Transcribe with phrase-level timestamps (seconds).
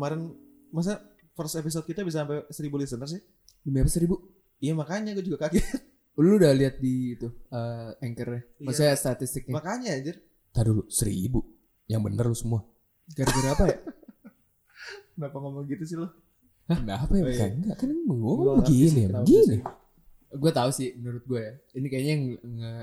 [0.00, 0.32] Kemarin
[0.72, 0.96] masa
[1.36, 3.20] first episode kita bisa sampai 1000 listener sih?
[3.60, 4.16] Demi apa seribu?
[4.56, 5.60] Iya makanya gue juga kaget.
[6.24, 8.48] Lu udah lihat di itu eh anchornya.
[8.56, 8.64] Iya.
[8.64, 9.52] Maksudnya statistiknya.
[9.52, 10.24] makanya anjir.
[10.56, 11.44] Tadi dulu seribu.
[11.84, 12.64] Yang bener lu semua.
[13.12, 13.76] Gara-gara apa ya?
[15.20, 16.08] Kenapa ngomong gitu sih lo?
[16.64, 17.20] Kenapa ya?
[17.20, 17.46] Oh, iya.
[17.52, 19.56] Enggak kan ngomong begini begini.
[20.32, 21.52] gue tahu sih menurut gue ya.
[21.76, 22.24] Ini kayaknya yang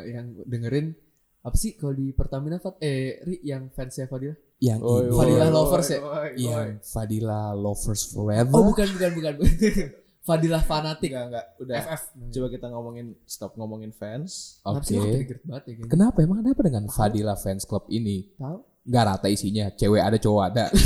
[0.05, 0.93] yang dengerin
[1.41, 4.37] apa sih kalau di Pertamina Fat eh Ri yang fansnya Fadila?
[4.57, 5.13] Yang Oi, ini.
[5.13, 5.99] Fadila oi, lovers oi, ya?
[6.01, 6.69] oi, Yang oi.
[6.81, 8.55] Fadila Lovers Forever.
[8.57, 9.33] Oh bukan bukan bukan.
[10.27, 11.13] Fadilah fanatik.
[11.13, 11.45] Enggak enggak.
[11.61, 11.75] Udah.
[11.87, 12.01] FF.
[12.35, 14.59] Coba kita ngomongin stop ngomongin fans.
[14.65, 14.97] Oke.
[15.45, 15.87] banget ya?
[15.87, 18.27] Kenapa emang ada apa dengan Fadila Fans Club ini?
[18.35, 18.59] Tahu?
[18.87, 20.65] Gak rata isinya, cewek ada cowok ada.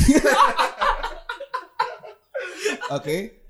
[2.97, 3.40] Oke.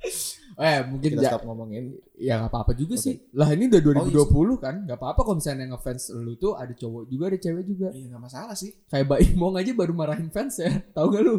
[0.58, 1.96] Eh mungkin Kita stop ngomongin.
[2.16, 3.04] ya nggak apa-apa juga Oke.
[3.04, 3.16] sih.
[3.32, 4.20] Lah ini udah Oh, iya
[4.58, 7.88] 2020 kan, nggak apa-apa kalau misalnya ngefans lu tuh ada cowok juga ada cewek juga.
[7.92, 8.72] Iya enggak masalah sih.
[8.88, 11.36] Kayak Mbak Imong aja baru marahin fans ya, tahu gak lu?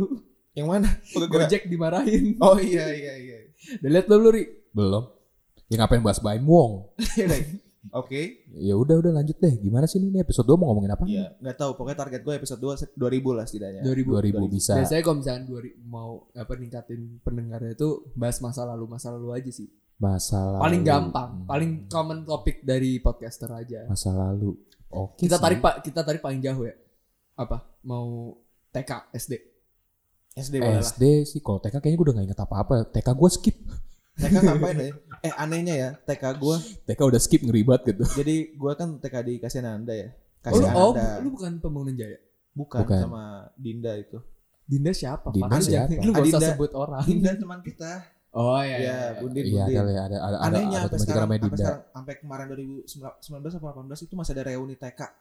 [0.53, 0.89] Yang mana?
[1.13, 2.37] Gojek dimarahin.
[2.39, 3.37] Oh iya iya iya.
[3.79, 4.45] Udah liat belum lu Ri?
[4.71, 5.05] Belum.
[5.69, 6.93] Ya ngapain bahas Baim Wong?
[7.91, 8.47] Oke.
[8.55, 9.59] Ya udah udah lanjut deh.
[9.59, 11.03] Gimana sih ini episode 2 mau ngomongin apa?
[11.03, 11.71] Iya, nggak tahu.
[11.75, 13.83] Pokoknya target gue episode 2 2000 lah setidaknya.
[13.83, 14.39] 2000.
[14.39, 14.73] 2000 bisa.
[14.79, 19.51] Biasanya kalau misalnya 2000 mau apa ningkatin pendengarnya itu bahas masa lalu masa lalu aja
[19.51, 19.67] sih.
[19.99, 20.63] Masa lalu.
[20.63, 21.47] Paling gampang, Hmm.
[21.47, 23.87] paling common topik dari podcaster aja.
[23.91, 24.55] Masa lalu.
[24.87, 25.27] Oke.
[25.27, 25.43] Kita sih.
[25.43, 26.75] tarik Pak, kita tarik paling jauh ya.
[27.35, 27.67] Apa?
[27.83, 28.39] Mau
[28.71, 29.33] TK, SD.
[30.33, 30.87] SD boleh lah.
[30.87, 32.75] SD sih kalau TK kayaknya gue udah gak inget apa-apa.
[32.89, 33.57] TK gue skip.
[34.21, 34.91] TK ngapain ya?
[35.21, 36.57] Eh anehnya ya, TK gue.
[36.85, 38.05] TK udah skip ngeribat gitu.
[38.13, 40.13] Jadi gue kan TK di Kasihananda ya.
[40.45, 42.19] Oh, lu, oh, lu bukan pembangunan Jaya.
[42.53, 42.99] bukan, Bukan.
[43.01, 43.23] sama
[43.55, 44.19] Dinda itu.
[44.63, 45.31] Dinda siapa?
[45.31, 45.63] Dinda Pak?
[45.63, 45.97] siapa?
[45.97, 46.49] Lu gak usah Adinda.
[46.53, 47.03] sebut orang.
[47.03, 47.93] Dinda teman kita.
[48.31, 48.77] Oh iya.
[48.77, 48.99] Iya, iya.
[49.17, 49.77] Bundin, Iya Bundin.
[49.79, 51.57] ada lah, ada ada ada, Anehnya ada sampai sekarang, sampai Dinda.
[51.57, 54.85] sekarang, sampai kemarin 2019 atau 18 itu masih ada reuni TK.
[54.85, 55.13] Enggak.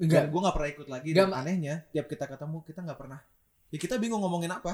[0.00, 1.08] Enggak, gue gak pernah ikut lagi.
[1.08, 3.20] Enggak, Dan anehnya, tiap kita ketemu kita nggak pernah.
[3.68, 4.72] Ya kita bingung ngomongin apa.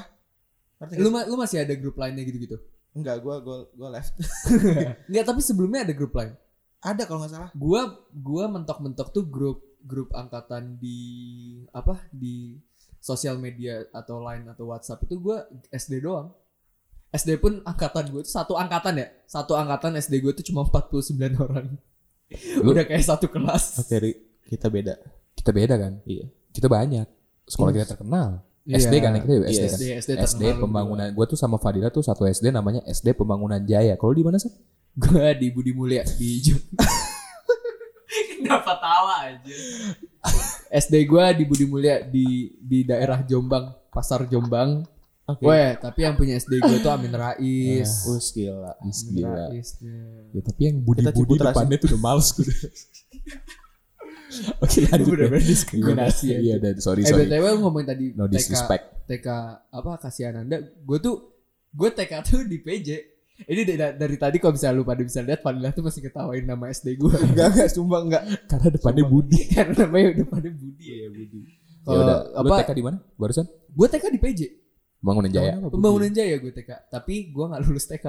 [0.77, 2.57] Ngerti Lu, ma- lu masih ada grup lainnya gitu-gitu?
[2.97, 4.15] Enggak, gue gue gue left.
[5.09, 6.33] Enggak, tapi sebelumnya ada grup lain.
[6.79, 7.51] ada kalau nggak salah.
[7.53, 10.99] Gua gua mentok-mentok tuh grup grup angkatan di
[11.71, 12.57] apa di
[12.97, 16.31] sosial media atau line atau WhatsApp itu gua SD doang.
[17.11, 19.09] SD pun angkatan gue itu satu angkatan ya.
[19.25, 21.17] Satu angkatan SD gue itu cuma 49
[21.49, 21.75] orang.
[22.61, 23.81] Lu- Udah kayak satu kelas.
[23.81, 24.13] Oke, Ri,
[24.45, 24.95] kita beda.
[25.33, 26.03] Kita beda kan?
[26.05, 26.29] Iya.
[26.51, 27.07] Kita banyak.
[27.47, 28.46] Sekolah kita terkenal.
[28.67, 29.21] SD kan ya?
[29.23, 29.79] kita SD kan?
[29.79, 31.07] SD, SD, SD pembangunan.
[31.15, 33.95] Gue tuh sama Fadila tuh satu SD namanya SD Pembangunan Jaya.
[33.95, 34.51] Kalau di mana sih?
[34.99, 36.43] Gue di Budi Mulia di
[38.43, 39.57] Kenapa tawa aja?
[40.73, 44.83] SD gue di Budi Mulia di di daerah Jombang, Pasar Jombang.
[45.27, 45.43] Oke.
[45.43, 47.91] Weh, tapi yang punya SD gue tuh Amin Rais.
[48.07, 48.79] Us gila.
[48.79, 49.51] Amin Gila.
[49.51, 49.79] Rais.
[50.31, 52.47] Ya, tapi yang Budi Kita Budi Ciputra depannya tuh udah males gue.
[54.65, 55.15] Oke lanjut.
[55.17, 55.29] deh.
[55.29, 57.27] Bener-bener diskriminasi Iya, dan sorry Eh sorry.
[57.31, 58.85] BTW lu ngomongin tadi No TK, disrespect.
[59.07, 59.27] TK
[59.71, 61.15] apa Kasihananda, gue tuh
[61.71, 62.89] gue TK tuh di PJ.
[63.37, 66.73] Ini dari, dari tadi kalau misalnya lu pada bisa lihat Fadilah tuh masih ketawain nama
[66.73, 68.23] SD gue Enggak, enggak, sumpah enggak.
[68.49, 69.41] Karena depannya Budi.
[69.55, 71.41] karena namanya pada Budi ya Budi.
[71.45, 72.99] Ya Kalau udah, lu apa TK di mana?
[73.15, 73.47] Barusan?
[73.47, 74.41] gue TK di PJ.
[75.05, 75.55] Pembangunan Jaya.
[75.69, 78.07] Pembangunan Jaya gue TK, tapi gue nggak lulus TK.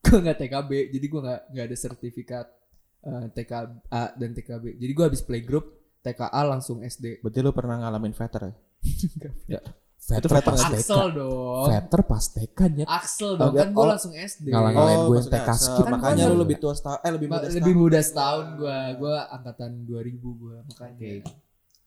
[0.00, 2.46] Gue nggak TKB, jadi gue nggak nggak ada sertifikat
[3.04, 3.52] eh, TK
[3.88, 4.76] A dan TKB.
[4.76, 5.64] Jadi gue habis playgroup
[6.00, 7.20] TKA langsung SD.
[7.20, 9.60] Berarti lu pernah ngalamin veter ya?
[10.00, 10.80] Veter veter pas TK.
[10.80, 11.66] Axel dong.
[11.68, 12.88] Veter pas TK nyet.
[12.88, 13.88] Axel dong, Oh, kan gue oh.
[13.92, 14.46] langsung SD.
[14.48, 15.84] Ngalang-ngalain gue yang maksudnya TK skip.
[15.84, 17.56] Kan Makanya lu lebih tua setahun, eh lebih muda setahun.
[17.60, 20.96] lebih muda setahun gue, gue angkatan 2000 gue makanya.
[20.96, 21.12] Oke.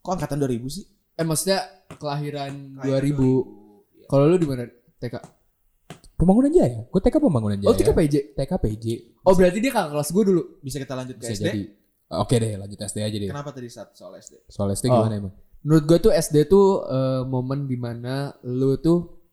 [0.03, 0.85] Kok angkatan 2000 sih?
[1.13, 1.59] Eh maksudnya
[1.97, 4.09] kelahiran Kelahiran 2000.
[4.13, 4.63] Kalau lu di mana
[5.01, 5.15] TK?
[6.13, 6.85] Pembangunan Jaya.
[6.85, 7.69] Gue TK Pembangunan Jaya.
[7.69, 8.15] Oh TK PJ.
[8.33, 8.85] TK PJ.
[9.21, 10.41] Oh berarti dia kakak kelas gue dulu.
[10.59, 11.43] Bisa kita lanjut ke Bisa SD?
[11.43, 11.61] jadi.
[12.13, 13.29] Oke deh, lanjut SD aja deh.
[13.29, 14.45] Kenapa tadi saat soal SD?
[14.45, 15.01] Soal SD Oh.
[15.01, 15.33] gimana emang?
[15.61, 19.23] Menurut gue tuh SD tuh eh, momen di mana lu tuh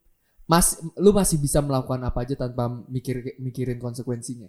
[0.46, 4.48] mas lu masih bisa melakukan apa aja tanpa mikir mikirin konsekuensinya.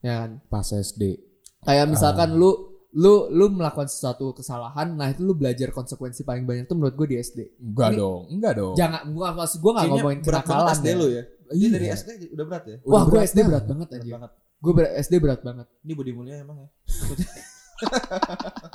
[0.00, 0.42] Ya kan?
[0.46, 1.20] Pas SD.
[1.62, 2.50] Kayak misalkan lu
[2.92, 7.06] lu lu melakukan sesuatu kesalahan, nah itu lu belajar konsekuensi paling banyak tuh menurut gue
[7.06, 7.40] di SD.
[7.56, 8.74] Enggak Ini- dong, enggak dong.
[8.76, 10.94] Jangan gua maksud gua gak Kayaknya ngomongin kenakalan SD ya.
[10.94, 11.22] lu ya?
[11.52, 11.68] Iya.
[11.70, 12.76] dari SD udah berat ya?
[12.82, 14.12] Wah, gue berat SD berat banget Berat aja.
[14.12, 14.30] banget.
[14.58, 15.66] Gue SD berat banget.
[15.80, 16.68] Ini Budi Mulia emang ya?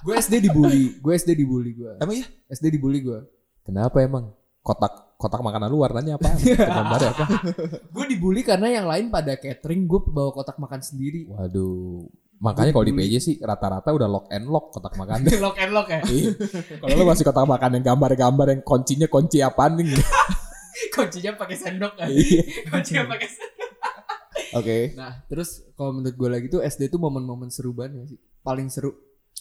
[0.03, 0.99] Gue SD dibully.
[0.99, 1.93] Gue SD dibully gue.
[1.97, 2.25] Emang ya?
[2.49, 3.19] SD dibully gue.
[3.63, 4.31] Kenapa emang?
[4.59, 6.35] Kotak kotak makanan lu warnanya apa?
[6.75, 7.25] Gambarnya apa?
[7.87, 9.87] Gue dibully karena yang lain pada catering.
[9.87, 11.31] Gue bawa kotak makan sendiri.
[11.31, 12.03] Waduh.
[12.37, 15.31] Makanya kalau di PJ sih rata-rata udah lock and lock kotak makannya.
[15.45, 16.03] lock and lock ya.
[16.05, 16.31] Iya.
[16.77, 19.89] Kalau lu masih kotak makan yang gambar-gambar yang kuncinya kunci apaan nih?
[20.95, 22.07] Kuncinya pakai sendok kan.
[22.09, 22.43] Iya.
[22.71, 23.71] Kuncinya pakai sendok.
[24.55, 24.77] Oke.
[24.95, 28.19] Nah, terus kalau menurut gue lagi tuh SD tuh momen-momen seru banget sih.
[28.41, 28.95] Paling seru.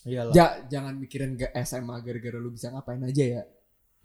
[0.04, 0.32] Iyalah.
[0.34, 3.42] Ja, jangan mikirin gak SMA gara-gara lu bisa ngapain aja ya.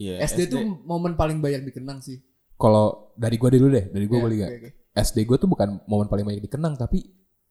[0.02, 2.18] Iya, SD, tuh momen paling banyak dikenang sih.
[2.58, 4.50] kalau dari gue dulu deh, dari gue Ya, boleh gak?
[4.50, 4.70] oke.
[4.94, 7.06] SD gue tuh bukan momen paling banyak dikenang tapi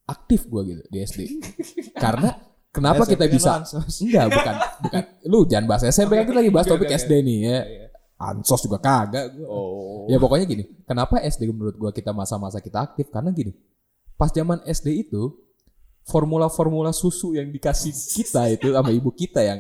[0.04, 1.20] aktif gue gitu di SD.
[2.04, 2.30] Karena
[2.70, 3.50] kenapa SMP kita kan bisa.
[4.02, 5.02] Enggak, bukan bukan.
[5.26, 7.58] Lu jangan bahas SMP kan kita lagi bahas topik SD nih ya.
[7.62, 7.86] Iya.
[8.20, 9.48] Ansos juga kagak gua.
[9.48, 10.04] Oh.
[10.04, 13.56] Ya pokoknya gini, kenapa SD menurut gua kita masa-masa kita aktif karena gini.
[14.20, 15.32] Pas zaman SD itu
[16.04, 19.58] formula-formula susu yang dikasih kita itu sama ibu kita yang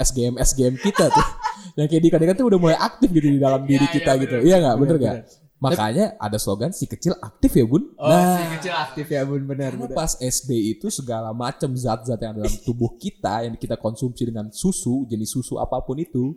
[0.00, 1.26] SGM SGM kita tuh
[1.78, 4.34] yang kayak dikatakan tuh udah mulai aktif gitu di dalam diri Iya, kita iya, gitu.
[4.40, 4.46] bener.
[4.48, 4.76] Iya nggak?
[4.80, 5.16] Bener nggak?
[5.60, 7.92] Makanya ada slogan si kecil aktif ya bun.
[8.00, 12.32] Oh, si kecil aktif ya bun benar Karena pas SD itu segala macam zat-zat yang
[12.32, 16.32] ada dalam tubuh kita yang kita konsumsi dengan susu, jenis susu apa pun itu.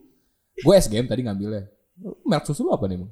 [0.56, 1.64] Gue SGM tadi ngambilnya.
[2.22, 3.12] Merek susu lu apa nih, Bang?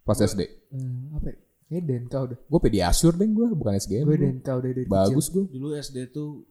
[0.00, 0.40] Pas SD.
[0.70, 1.28] Hmm, apa?
[1.28, 1.36] ya?
[1.66, 2.38] Kayak DNK udah.
[2.42, 4.04] Gue Pediasure deh gue, bukan SGM.
[4.04, 4.16] Gue.
[4.18, 5.44] DNK udah dari Bagus gue.
[5.46, 6.44] Dulu SD tuh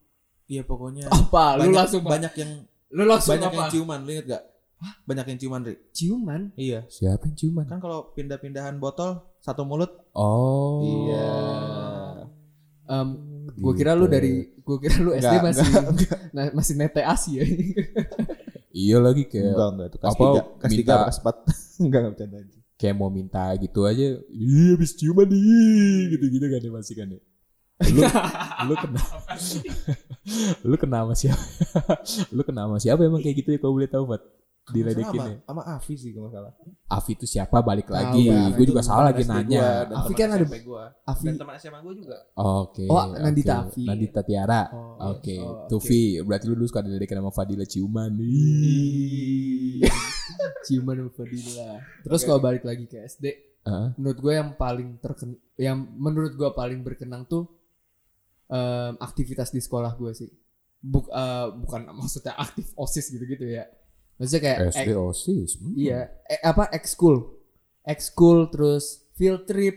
[0.46, 1.06] Iya pokoknya.
[1.08, 1.58] Apa?
[1.58, 2.52] Lu banyak, langsung banyak yang
[2.90, 3.58] Lu langsung banyak apa?
[3.60, 4.44] yang ciuman, lu inget gak?
[5.06, 5.76] Banyak yang ciuman, Ri.
[5.92, 6.42] Ciuman.
[6.56, 6.80] Iya.
[6.90, 7.66] Siapa yang ciuman?
[7.68, 9.92] Kan kalau pindah-pindahan botol satu mulut.
[10.12, 10.81] Oh.
[10.81, 11.30] Iya.
[12.90, 13.08] Em,
[13.54, 14.16] gue kira lu Gitu.
[14.16, 15.66] dari gue kira lu SD Enggak, masih
[16.31, 17.44] na- masih nete asi ya.
[18.69, 20.42] Iya lagi kayak enggak, itu kelas apa, tiga.
[20.42, 21.36] Kelas minta- tiga, apa kelas empat.
[21.83, 22.56] enggak, enggak bercanda aja.
[22.75, 24.07] kayak mau minta gitu aja.
[24.24, 25.42] Iya habis ciuman nih
[26.13, 27.21] gitu-gitu kan ya masih kan ya.
[27.80, 28.01] Lu
[28.69, 29.01] lu kena
[30.69, 31.44] lu kena sama siapa?
[32.30, 34.21] lu kena sama siapa emang kayak gitu ya kalau boleh tahu Fat?
[34.69, 35.36] Diledekin ya.
[35.44, 36.54] sama Afi sih kalau salah.
[36.88, 38.30] Afi itu siapa balik lagi.
[38.30, 38.54] Bang.
[38.54, 39.86] Gue juga salah lagi nanya.
[39.86, 40.83] gua teman kan ada- gua.
[41.04, 41.25] Afi.
[41.25, 42.18] Dan teman SMA gua juga.
[42.33, 42.86] Oke.
[42.86, 43.69] Oh, Nandita oke.
[43.74, 43.83] Afi.
[43.86, 44.62] Nandita Tiara.
[44.71, 45.36] Oh, Oke.
[45.38, 45.69] oh, oke.
[45.69, 48.12] Tufi, berarti lu dulu suka diledekin sama Fadila ciuman.
[50.66, 51.69] Ciuman sama Fadila.
[52.04, 53.25] Terus kalau balik lagi ke SD,
[53.66, 53.88] Heeh.
[53.98, 57.48] menurut gue yang paling terken yang menurut gue paling berkenang tuh
[58.48, 60.30] em, aktivitas di sekolah gue sih.
[60.80, 63.68] Buk, eh, bukan maksudnya aktif OSIS gitu-gitu ya.
[64.19, 65.51] Maksudnya kayak SD OSIS.
[65.57, 65.74] Hmm.
[65.74, 67.39] iya, eh, apa ekskul.
[67.81, 69.75] Ekskul terus field trip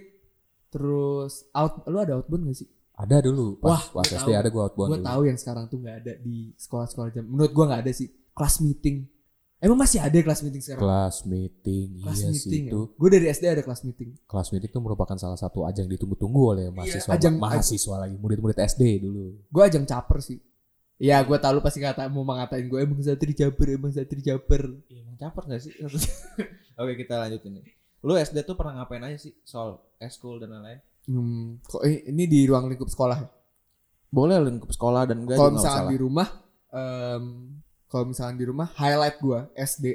[0.68, 2.68] terus out lu ada outbound gak sih?
[2.92, 3.56] Ada dulu.
[3.58, 4.40] Pas, Wah, pas gua SD tahu.
[4.40, 5.08] ada gue outbound Gue dulu.
[5.08, 7.24] tahu yang sekarang tuh nggak ada di sekolah-sekolah jam.
[7.24, 8.08] Menurut gue nggak ada sih.
[8.32, 8.96] Kelas meeting.
[9.62, 10.82] Emang masih ada kelas meeting sekarang?
[10.82, 11.88] Kelas meeting.
[12.02, 12.42] Kelas iya meeting.
[12.50, 12.80] sih itu.
[12.98, 14.10] Gue dari SD ada kelas meeting.
[14.26, 17.10] Kelas meeting itu merupakan salah satu ajang ditunggu-tunggu oleh mahasiswa.
[17.10, 18.16] Iya, ajang- mahasiswa lagi.
[18.18, 19.38] Murid-murid SD dulu.
[19.48, 20.38] Gue ajang caper sih.
[21.02, 24.70] Ya gue tahu lu pasti kata mau ngatain gue emang satri jaber emang satri jaber.
[24.87, 25.75] Iya, Emang caper gak sih?
[26.78, 27.66] Oke kita lanjutin nih.
[28.06, 29.34] Lu SD tuh pernah ngapain aja sih?
[29.43, 30.78] Soal eskul dan lain-lain?
[31.10, 33.26] Hmm, kok eh, ini di ruang lingkup sekolah ya?
[34.14, 35.90] Boleh lingkup sekolah dan enggak Kalau nggak masalah.
[35.90, 36.28] di rumah,
[36.70, 37.25] em,
[37.90, 39.87] kalau misalkan di rumah highlight gue SD.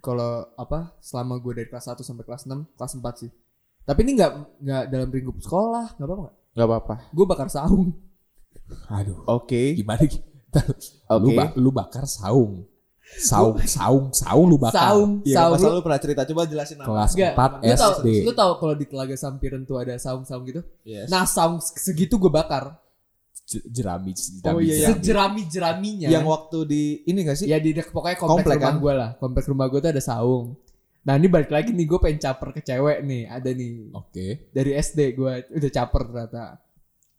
[0.00, 3.30] Kalau apa selama gue dari kelas 1 sampai kelas 6, kelas 4 sih.
[3.84, 4.32] Tapi ini nggak
[4.64, 6.36] nggak dalam lingkup sekolah, nggak apa-apa nggak?
[6.52, 6.94] Gak apa-apa.
[7.12, 8.11] Gue bakar saung.
[8.88, 9.18] Aduh.
[9.26, 9.74] Oke.
[9.74, 10.22] Gimana gitu?
[11.14, 11.34] Lu, Oke.
[11.34, 12.64] ba- lu bakar saung.
[13.12, 14.88] Saung, saung, saung lu bakar.
[14.90, 15.52] Saung, Iya, saung.
[15.54, 16.86] masa Lu, lu pernah cerita coba jelasin apa?
[16.86, 18.08] Kelas Nggak, 4 lu tahu, SD.
[18.24, 20.60] lu tahu kalau di Telaga Sampiran tuh ada saung-saung gitu?
[20.82, 21.08] Yes.
[21.08, 22.80] Nah, saung segitu gue bakar.
[23.44, 24.88] Jerami, jerami, Oh, iya, iya.
[24.96, 25.44] jerami.
[25.44, 26.08] Sejerami-jeraminya.
[26.08, 27.46] Yang waktu di ini gak sih?
[27.46, 28.80] Ya di dek- pokoknya komplek, Komplek, rumah kan?
[28.80, 29.10] gue lah.
[29.18, 30.56] Komplek rumah gue tuh ada saung.
[31.02, 33.22] Nah ini balik lagi nih gue pengen caper ke cewek nih.
[33.26, 33.92] Ada nih.
[33.92, 34.26] Oke.
[34.48, 36.44] Dari SD gue udah caper ternyata.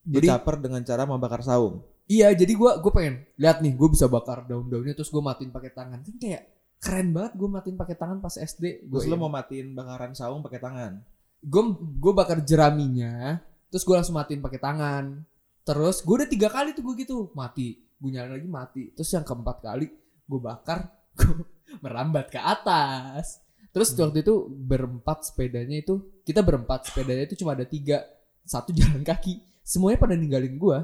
[0.03, 1.83] Jadi caper dengan cara membakar saung.
[2.03, 5.71] iya jadi gue gue pengen lihat nih gue bisa bakar daun-daunnya terus gue matiin pakai
[5.71, 6.03] tangan.
[6.03, 6.43] Kan kayak
[6.83, 8.91] keren banget gue matiin pakai tangan pas SD.
[8.91, 10.99] Terus lu mau matiin bakaran saung pakai tangan.
[11.43, 13.39] gue gue bakar jeraminya.
[13.71, 15.23] Terus gue langsung matiin pakai tangan.
[15.63, 17.79] Terus gue udah tiga kali tuh gue gitu mati.
[17.95, 18.83] Gue nyalain lagi mati.
[18.91, 19.87] Terus yang keempat kali
[20.27, 21.47] gue bakar gue
[21.83, 23.39] merambat ke atas.
[23.71, 28.03] Terus waktu itu berempat sepedanya itu kita berempat sepedanya itu cuma ada tiga
[28.43, 30.77] satu jalan kaki semuanya pada ninggalin gue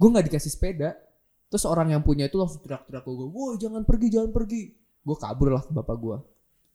[0.00, 0.96] gue nggak dikasih sepeda.
[1.50, 4.62] Terus orang yang punya itu langsung teriak-teriak gue woi jangan pergi jangan pergi.
[5.04, 6.16] Gue kabur lah ke bapak gue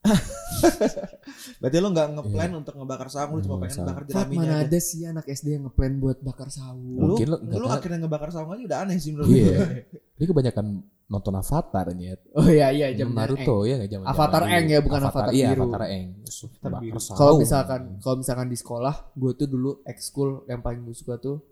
[1.60, 4.68] Berarti lu gak ngeplan untuk ngebakar saung, lu cuma pengen bakar jeraminya mana aja.
[4.68, 7.70] ada sih anak SD yang ngeplan buat bakar saung Lu, Mungkin lu tahu.
[7.70, 9.46] akhirnya ngebakar saung aja udah aneh sih menurut Iya.
[9.46, 9.68] gue.
[10.16, 10.66] Ini kebanyakan
[11.06, 12.16] nonton Avatar nih ya.
[12.34, 15.62] oh iya iya jam Naruto ya nggak zaman Avatar Eng ya, bukan Avatar iya, biru.
[15.70, 16.08] Avatar Eng.
[16.26, 16.82] Avatar
[17.14, 21.46] kalau misalkan kalau misalkan di sekolah gue tuh dulu ekskul yang paling gue suka tuh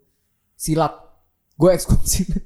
[0.55, 0.93] silat
[1.53, 2.41] gue ekskul silat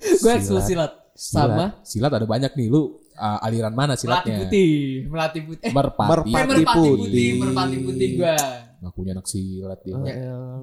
[0.24, 5.42] gue ekskul silat sama silat ada banyak nih lu uh, aliran mana silatnya putih melatih
[5.44, 6.32] putih eh merpati Merpati.
[6.32, 6.90] eh, merpati putih.
[6.96, 8.34] putih merpati putih gue
[8.80, 9.94] ngakunya anak silat dia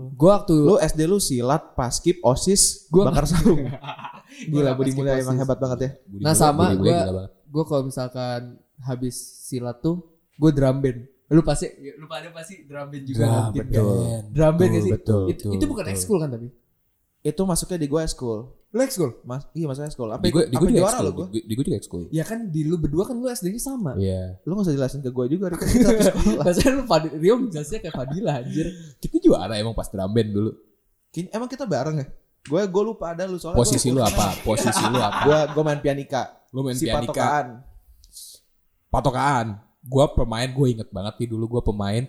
[0.10, 3.62] gue waktu Lu SD lu silat, paskib, osis, Gua- bakar saung.
[4.52, 5.90] Gua Gila Budi Mulya emang hebat banget ya.
[6.04, 8.42] Budi Nah, sama Budi gua- gue kalau misalkan
[8.80, 10.02] habis silat tuh
[10.34, 13.52] gue drum band lu pasti lu pada pasti drum band juga Drum kan?
[13.54, 14.24] band.
[14.32, 15.94] drum band gak sih Betul, itu, betul, itu bukan betul.
[15.94, 16.48] ekskul kan tapi
[17.28, 18.40] itu masuknya di gue school.
[18.68, 19.16] Lex School.
[19.24, 20.12] Mas, iya masuknya school.
[20.12, 21.08] Apa Di gue di apa gue juga juara ekskul.
[21.08, 21.28] lo gue?
[21.30, 22.04] Di, di gue juga ekskul.
[22.10, 23.96] Ya kan di lu berdua kan lu SD-nya sama.
[23.96, 24.44] Iya.
[24.44, 25.60] Lu gak usah jelasin ke gue juga, Rik.
[25.64, 25.90] Kita
[26.76, 28.68] lu Fadil, Rio jelasnya kayak Fadila anjir.
[29.00, 30.52] Kita juara emang pas drum band dulu.
[31.10, 32.08] Kini- Emang kita bareng ya?
[32.44, 33.60] Gue gue lupa ada lu soalnya.
[33.60, 34.36] Posisi lu apa?
[34.44, 35.20] Posisi lu apa?
[35.24, 36.22] Gue gue main pianika.
[36.52, 37.08] Lu main si pianika.
[37.08, 37.48] patokaan.
[38.88, 39.48] Patokaan.
[39.88, 42.04] Gua pemain, gue inget banget nih dulu gua pemain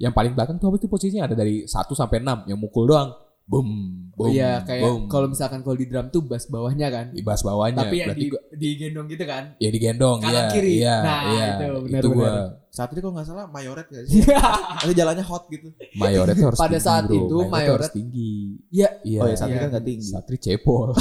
[0.00, 3.12] yang paling belakang tuh apa sih posisinya ada dari 1 sampai 6 yang mukul doang.
[3.50, 3.68] Boom,
[4.12, 5.02] Oh boom, iya kayak boom.
[5.06, 7.10] kalau misalkan kalau di drum tuh bass bawahnya kan.
[7.10, 9.44] di bass bawahnya Tapi yang berarti di, gua, digendong gitu kan.
[9.56, 10.70] ya digendong kanan iya, kiri.
[10.76, 11.46] iya, Nah, iya.
[11.48, 12.30] itu benar, itu gua.
[12.70, 14.22] Saat itu kalau nggak salah mayoret gak sih?
[14.22, 15.68] Nanti jalannya hot gitu.
[15.96, 17.16] mayoret harus Pada tinggi, saat bro.
[17.16, 18.32] itu Mayoret mayoret- harus tinggi.
[18.70, 18.88] Iya.
[19.02, 19.18] Iya.
[19.18, 19.60] Oh ya Satri iya.
[19.60, 20.06] kan gak tinggi.
[20.06, 20.88] Satri cepol.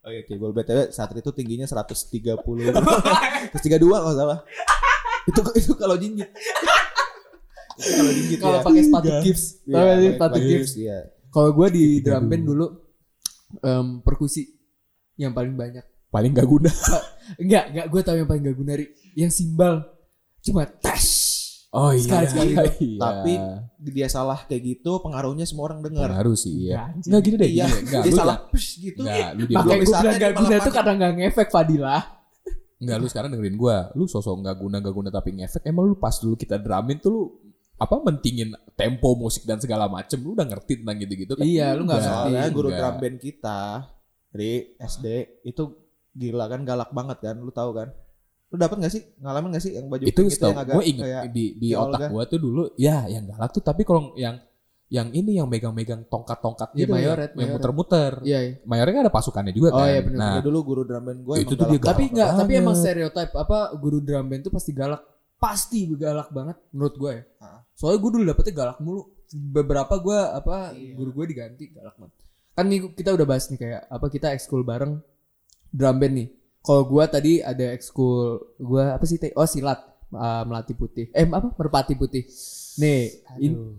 [0.00, 3.52] Oh iya cebol BTW Satri itu tingginya 130 132
[3.84, 4.38] kalau salah.
[5.22, 6.24] itu itu kalau jinjit.
[7.76, 8.62] itu kalau jinjit Kalau ya.
[8.62, 9.42] pakai sepatu gips.
[9.62, 10.72] Iya, pakai sepatu sepatu gips.
[10.74, 10.98] Iya.
[11.30, 12.66] Kalau gue di drum band dulu.
[12.66, 12.66] dulu
[13.62, 14.42] em, perkusi
[15.14, 15.82] yang paling banyak.
[16.10, 16.70] Paling gak guna.
[17.42, 18.86] Enggak, enggak gue tahu yang paling gak guna Ri.
[19.14, 19.86] Yang simbal
[20.42, 21.06] cuma tes.
[21.70, 22.02] Oh iya.
[22.02, 22.74] Sekali-sekali doang.
[22.82, 22.98] iya.
[22.98, 23.32] Tapi
[23.94, 26.10] dia salah kayak gitu pengaruhnya semua orang dengar.
[26.10, 26.90] pengaruh sih iya.
[26.98, 27.50] Enggak gini deh.
[27.54, 27.66] Iya.
[27.70, 29.00] Enggak, dia salah jangan- push gitu.
[29.06, 30.74] Enggak, lu di Makanya gue misalnya bilang dia gak guna panik.
[30.74, 31.96] karena gak ngefek Fadila.
[32.80, 33.76] Enggak lu sekarang dengerin gua.
[33.92, 35.62] Lu sosok enggak guna enggak guna tapi ngefek.
[35.68, 37.22] Emang lu pas dulu kita drumin tuh lu
[37.80, 41.82] apa mentingin tempo musik dan segala macem lu udah ngerti tentang gitu-gitu kan Iya, lu
[41.82, 42.28] nggak Enggak, ngerti.
[42.28, 42.78] Soalnya guru enggak.
[42.78, 43.60] drum band kita
[44.30, 45.06] di SD
[45.42, 45.62] itu
[46.12, 47.88] gila kan galak banget kan, lu tahu kan?
[48.46, 51.04] Lu dapat gak sih ngalamin gak sih yang baju itu setahu yang agak gue inget
[51.04, 54.42] kayak di di otak gue tuh dulu ya yang galak tuh tapi kalau yang
[54.90, 57.54] yang ini yang megang-megang tongkat-tongkat gitu mayoret, yang, yang mayoret.
[57.54, 58.52] muter-muter Iya, iya.
[58.60, 60.18] mayoretnya kan ada pasukannya juga Oh, kan iya, bener.
[60.18, 63.30] nah Ya dulu guru drum band gue Itu tuh dia Tapi enggak, tapi emang stereotip
[63.32, 64.98] apa guru drum band tuh pasti galak.
[65.40, 67.22] Pasti galak banget menurut gue ya.
[67.72, 69.02] Soalnya gue dulu dapetnya galak mulu.
[69.30, 70.92] Beberapa gue apa Iya.
[70.94, 72.16] guru gue diganti galak banget.
[72.52, 75.00] Kan nih kita udah bahas nih kayak apa kita ekskul bareng
[75.72, 76.28] drum band nih.
[76.60, 79.16] Kalau gue tadi ada ekskul gue apa sih?
[79.32, 79.80] Oh silat
[80.10, 81.06] Ah, melati putih.
[81.14, 82.26] Eh apa merpati putih.
[82.80, 83.00] Nih,
[83.38, 83.76] in-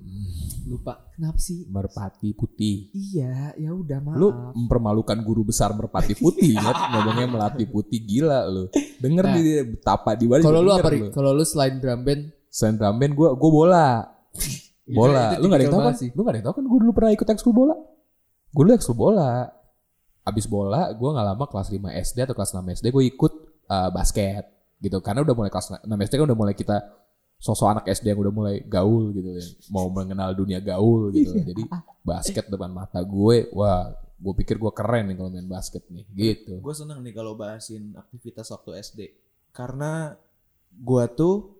[0.64, 0.94] lupa.
[1.12, 1.66] Kenapa sih?
[1.68, 4.16] merpati putih Iya, ya udah maaf.
[4.16, 9.36] lu mempermalukan guru besar merpati putih ya ngomongnya melati putih gila lu denger Nah.
[9.36, 10.88] dia betapa di balik Kalau lu apa?
[11.10, 13.88] Kalau lu selain drum band selain drum band gue gue bola
[14.92, 16.10] bola lu gak ada yang tahu kan sih.
[16.10, 17.76] lu gak ada yang tahu kan gue dulu pernah ikut ekskul bola
[18.48, 19.32] gue dulu ekskul bola
[20.22, 23.34] abis bola gue nggak lama kelas 5 SD atau kelas 6 SD gue ikut
[23.66, 24.46] uh, basket
[24.78, 26.78] gitu karena udah mulai kelas 6 SD kan udah mulai kita
[27.42, 31.66] sosok anak SD yang udah mulai gaul gitu ya mau mengenal dunia gaul gitu jadi
[32.00, 36.62] basket depan mata gue wah gue pikir gue keren nih kalau main basket nih gitu
[36.62, 39.00] Gue seneng nih kalau bahasin aktivitas waktu SD
[39.52, 40.14] karena
[40.72, 41.58] gue tuh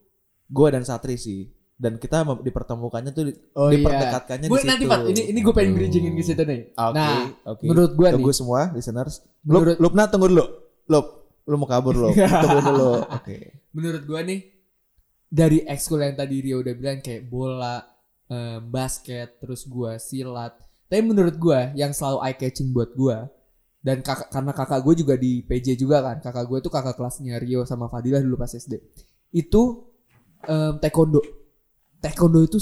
[0.48, 3.82] gue dan Satri sih dan kita dipertemukannya tuh Oh iya.
[3.82, 4.70] diperdekatkannya Gue di situ.
[4.70, 6.78] nanti Pak, ini ini gue pengen bridgingin ke situ nih.
[6.78, 7.64] Oke, Nah, oke.
[7.66, 9.26] menurut gue nih, Tunggu semua listeners.
[9.42, 10.46] Menurut- Lup, Lupna tunggu dulu.
[10.86, 11.06] Lup,
[11.42, 12.10] lu mau kabur lu.
[12.46, 12.92] tunggu dulu.
[13.12, 13.66] Oke.
[13.74, 14.40] menurut gue nih
[15.32, 17.80] dari ekskul yang tadi Rio udah bilang kayak bola,
[18.28, 20.52] eh, basket, terus gue silat.
[20.92, 23.18] Tapi menurut gue yang selalu eye catching buat gue
[23.80, 27.40] dan kakak karena kakak gue juga di PJ juga kan, kakak gue tuh kakak kelasnya
[27.40, 28.76] Rio sama Fadilah dulu pas SD.
[29.32, 29.88] Itu
[30.44, 31.24] em, taekwondo.
[32.04, 32.60] Taekwondo itu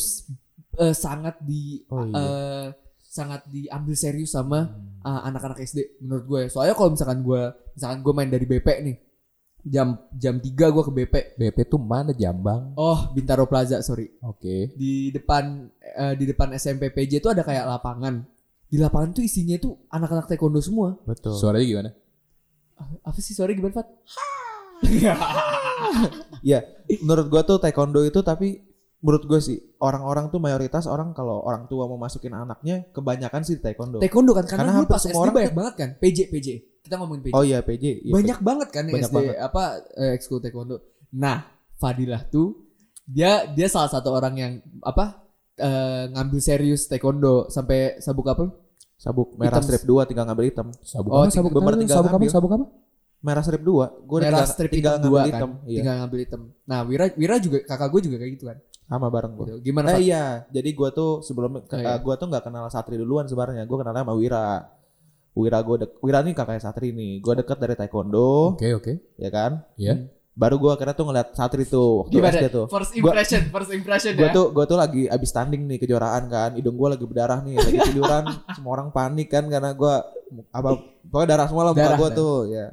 [0.78, 2.22] eh, sangat di Oh, iya.
[2.22, 2.68] eh,
[3.10, 4.70] sangat diambil serius sama
[5.02, 6.42] uh, anak-anak SD menurut gue.
[6.54, 7.42] Soalnya kalau misalkan gue
[7.74, 8.96] misalkan gue main dari BP nih
[9.62, 11.16] jam jam 3 gue ke BP.
[11.36, 14.12] BP tuh mana Jambang Oh, Bintaro Plaza, sorry.
[14.20, 18.24] oke Di depan eh, di depan SMP PJ itu ada kayak lapangan.
[18.66, 20.96] Di lapangan tuh isinya itu anak-anak taekwondo semua.
[21.04, 21.34] Betul.
[21.36, 21.92] suaranya gimana
[23.04, 23.88] Apa sih suara gimana, Fat?
[26.42, 26.64] Ya,
[27.04, 28.64] menurut gua tuh taekwondo itu tapi
[29.00, 33.56] menurut gue sih orang-orang tuh mayoritas orang kalau orang tua mau masukin anaknya kebanyakan sih
[33.56, 34.00] di taekwondo.
[34.00, 35.90] taekwondo kan karena, Karena dulu pas SD semua orang banyak banget kan.
[36.00, 36.48] PJ PJ.
[36.90, 37.32] Kita ngomongin PJ.
[37.32, 37.86] oh iya PJ.
[38.02, 39.36] Iya, banyak banget kan Banyak SD banget.
[39.38, 40.82] apa eh, ekskul taekwondo.
[41.12, 42.66] Nah, Fadilah tuh
[43.06, 45.22] dia dia salah satu orang yang apa
[45.56, 48.50] eh, ngambil serius taekwondo sampai sabuk apa?
[48.96, 49.64] Sabuk merah Hitam.
[49.64, 50.68] strip 2 tinggal ngambil hitam.
[50.82, 52.32] sabuk Oh, apa sabuk bener apa tinggal sabuk apa ngambil.
[52.32, 52.66] sabuk apa
[53.20, 53.68] Merah strip 2.
[54.02, 55.28] Gue Merah tinggal, strip tinggal ngambil kan.
[55.28, 55.52] hitam.
[55.62, 55.78] Iya.
[55.78, 56.42] Tinggal ngambil hitam.
[56.66, 58.58] Nah, Wira Wira juga kakak gue juga kayak gitu kan.
[58.82, 59.46] Sama bareng gue.
[59.46, 59.58] Gitu.
[59.62, 60.02] Gimana Eh Fat?
[60.02, 62.00] iya, jadi gua tuh sebelum Oh, iya.
[62.00, 63.64] gua tuh nggak kenal Satri duluan sebenarnya.
[63.64, 64.72] Gua kenalnya sama Wira.
[65.32, 67.20] Wira gua dek, Wira nih kakaknya Satri nih.
[67.20, 69.62] Gua deket dari taekwondo, oke oke ya kan?
[69.76, 69.96] ya
[70.32, 72.32] Baru gua akhirnya tuh ngeliat Satri tuh waktu Gimana?
[72.34, 72.66] SD tuh.
[72.68, 74.34] First Gua- impression, first impression Gua ya.
[74.34, 76.50] tuh gua tuh lagi abis tanding nih kejuaraan kan.
[76.56, 78.24] Hidung gua lagi berdarah nih, lagi tiduran.
[78.56, 80.04] semua orang panik kan karena gua
[80.50, 80.70] apa
[81.04, 82.18] pokoknya darah semua lah muka Darah, gua darah.
[82.18, 82.66] tuh, ya.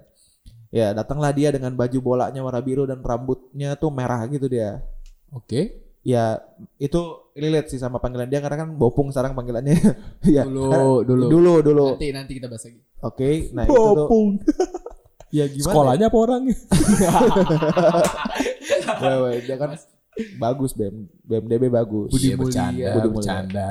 [0.69, 4.83] Ya, datanglah dia dengan baju bolanya warna biru dan rambutnya tuh merah gitu dia.
[5.29, 6.39] oke ya
[6.79, 6.97] itu
[7.35, 9.75] relate sih sama panggilan dia karena kan bopung sekarang panggilannya
[10.29, 11.25] ya Dulu, karena- dulu.
[11.27, 12.79] dulu dulu Nanti nanti kita bahas lagi.
[13.03, 14.07] oke nah itu tuh
[15.35, 16.55] ya gimana Sekolahnya apa orangnya?
[18.97, 19.71] ya, weh, dia kan
[20.39, 22.89] bagus BM BMDB bagus Budi Iya, Mulia.
[22.95, 23.13] Budi Mulia.
[23.13, 23.71] bercanda.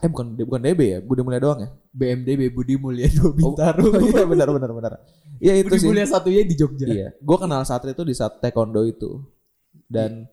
[0.00, 3.84] eh bukan bukan DB ya Budi Mulia doang ya BMDB Budi Mulia dua Bintaro.
[3.84, 4.92] oh, iya benar benar benar
[5.36, 6.86] iya itu Budi sih Mulia satunya di Jogja.
[6.86, 9.20] Iya, gue kenal Satri itu di saat taekwondo itu.
[9.84, 10.24] Dan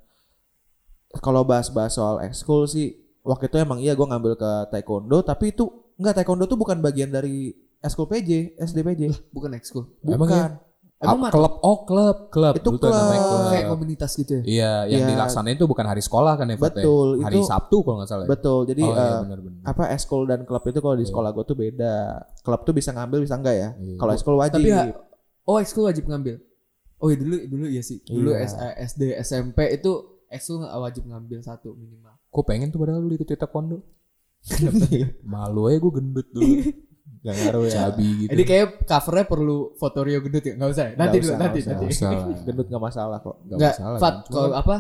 [1.18, 5.68] kalau bahas-bahas soal ekskul sih, waktu itu emang iya gue ngambil ke taekwondo, tapi itu
[5.96, 9.01] enggak taekwondo tuh bukan bagian dari ekskul PJ, SD PJ.
[9.30, 9.89] Bukan ekskul.
[10.01, 10.38] Emang Bukan.
[10.38, 10.48] ya?
[11.01, 13.34] Emang Ah, klub oh klub klub Itu namanya klub.
[13.34, 13.50] klub.
[13.50, 14.44] kayak komunitas gitu ya.
[14.46, 15.10] Iya, yang Iya.
[15.12, 16.62] dilaksanain itu bukan hari sekolah kan ya, ya?
[16.62, 18.24] Betul, Hari itu- Sabtu kalau nggak salah.
[18.24, 18.30] ya?
[18.30, 18.60] Betul.
[18.70, 19.62] Jadi oh, iya, eh, benar-benar.
[19.65, 21.96] apa ekskul dan klub itu kalau di sekolah gue tuh beda.
[22.39, 23.70] Klub tuh bisa ngambil bisa enggak ya?
[23.75, 23.98] Iya.
[23.98, 24.56] Kalau ekskul wajib.
[24.56, 24.94] Tapi ha-
[25.44, 26.38] oh ekskul wajib ngambil.
[26.96, 27.98] Oh iya dulu dulu iya sih.
[28.00, 28.46] Dulu Iya.
[28.46, 32.16] S- eh, SD SMP itu ekskul nggak wajib ngambil satu minimal.
[32.32, 33.84] Gue pengen tuh padahal lu ikut taekwondo.
[35.28, 36.56] Malu aja gue gendut dulu.
[37.22, 37.94] Gak ngaruh ya.
[37.94, 38.34] Cabi gitu.
[38.34, 40.58] Ini kayak covernya perlu foto Rio gendut ya?
[40.58, 40.94] Nggak usah ya?
[40.98, 41.70] Nanti dulu, usah, nanti, usah.
[41.70, 41.86] nanti.
[41.94, 42.12] Usah.
[42.50, 43.36] Gendut gak masalah kok.
[43.46, 44.32] Nggak Nggak, masalah Fat, kan.
[44.34, 44.78] Kalau apa?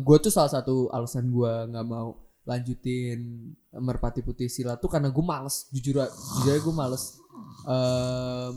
[0.00, 2.16] gue tuh salah satu alasan gue nggak mau
[2.48, 5.68] lanjutin merpati putih silat tuh karena gue males.
[5.68, 7.20] Jujur, aja gue males.
[7.68, 8.54] Em,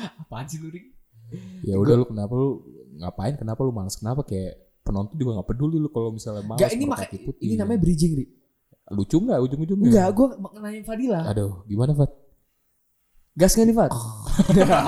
[0.24, 0.94] apaan sih lu Rik?
[1.64, 2.62] ya udah lu kenapa lu
[3.00, 6.72] ngapain kenapa lu males kenapa kayak penonton juga nggak peduli lu kalau misalnya males Gak
[6.72, 7.42] ini makanya putih.
[7.42, 8.30] ini namanya bridging Rik.
[8.86, 11.20] lucu nggak ujung-ujungnya Enggak, gue nanya Fadila.
[11.24, 12.12] aduh gimana Fat
[13.34, 13.90] Gas gak nih Fat?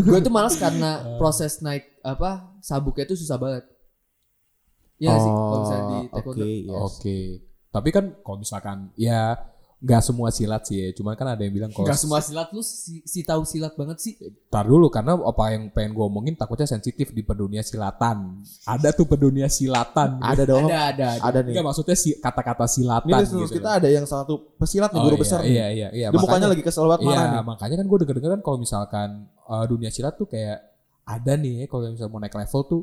[0.00, 3.64] gue tuh males karena proses naik apa sabuknya itu susah banget.
[4.96, 6.38] Iya nggak sih kalau misalnya di Oh, taekwondo.
[6.38, 6.70] Oke, yes.
[6.72, 7.18] oke
[7.68, 9.34] tapi kan kalau misalkan ya
[9.84, 12.64] nggak semua silat sih ya cuman kan ada yang bilang kalau Gak semua silat lu
[12.64, 14.16] si, si tahu silat banget sih.
[14.48, 18.40] Tar dulu karena apa yang pengen gue omongin takutnya sensitif di pedunia silatan.
[18.64, 20.24] Ada tuh pedunia silatan.
[20.24, 20.72] Ada dong.
[20.72, 21.24] Ada ada ada.
[21.28, 21.52] Ada nih.
[21.52, 23.60] Enggak maksudnya si kata-kata silatan Ini gitu.
[23.60, 25.52] kita ada yang salah satu pesilat nih Oh, guru iya, besar nih.
[25.52, 26.06] Iya iya iya.
[26.08, 27.44] Dia mukanya lagi kesel banget Iya, marah nih.
[27.44, 29.08] makanya kan gue denger-denger kan kalau misalkan
[29.44, 30.58] uh, dunia silat tuh kayak
[31.04, 32.82] ada nih kalau misalnya mau naik level tuh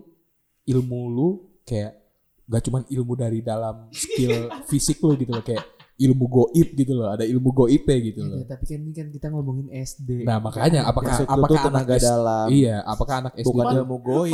[0.70, 1.30] ilmu lu
[1.66, 1.98] kayak
[2.46, 5.66] gak cuman ilmu dari dalam skill fisik lu gitu loh kayak
[6.02, 9.28] ilmu goib gitu loh ada ilmu goib gitu loh Iya, tapi kan ini kan kita
[9.30, 10.26] ngomongin SD.
[10.26, 12.48] nah makanya apakah tuh apakah anak tenaga S- dalam.
[12.50, 14.34] iya apakah anak SD Bukan ilmu goib.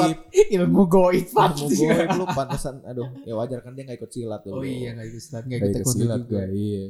[0.49, 1.25] ilmu goib.
[1.27, 4.57] Ilmu goib lu pantesan aduh ya wajar kan dia gak ikut silat dulu.
[4.57, 6.31] Oh iya nggak ikut silat nggak Gak ikut ikut silat juga.
[6.31, 6.83] gue iya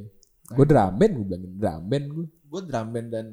[0.47, 3.27] gue drum band gue bilangin drum band gue Gue drum band dan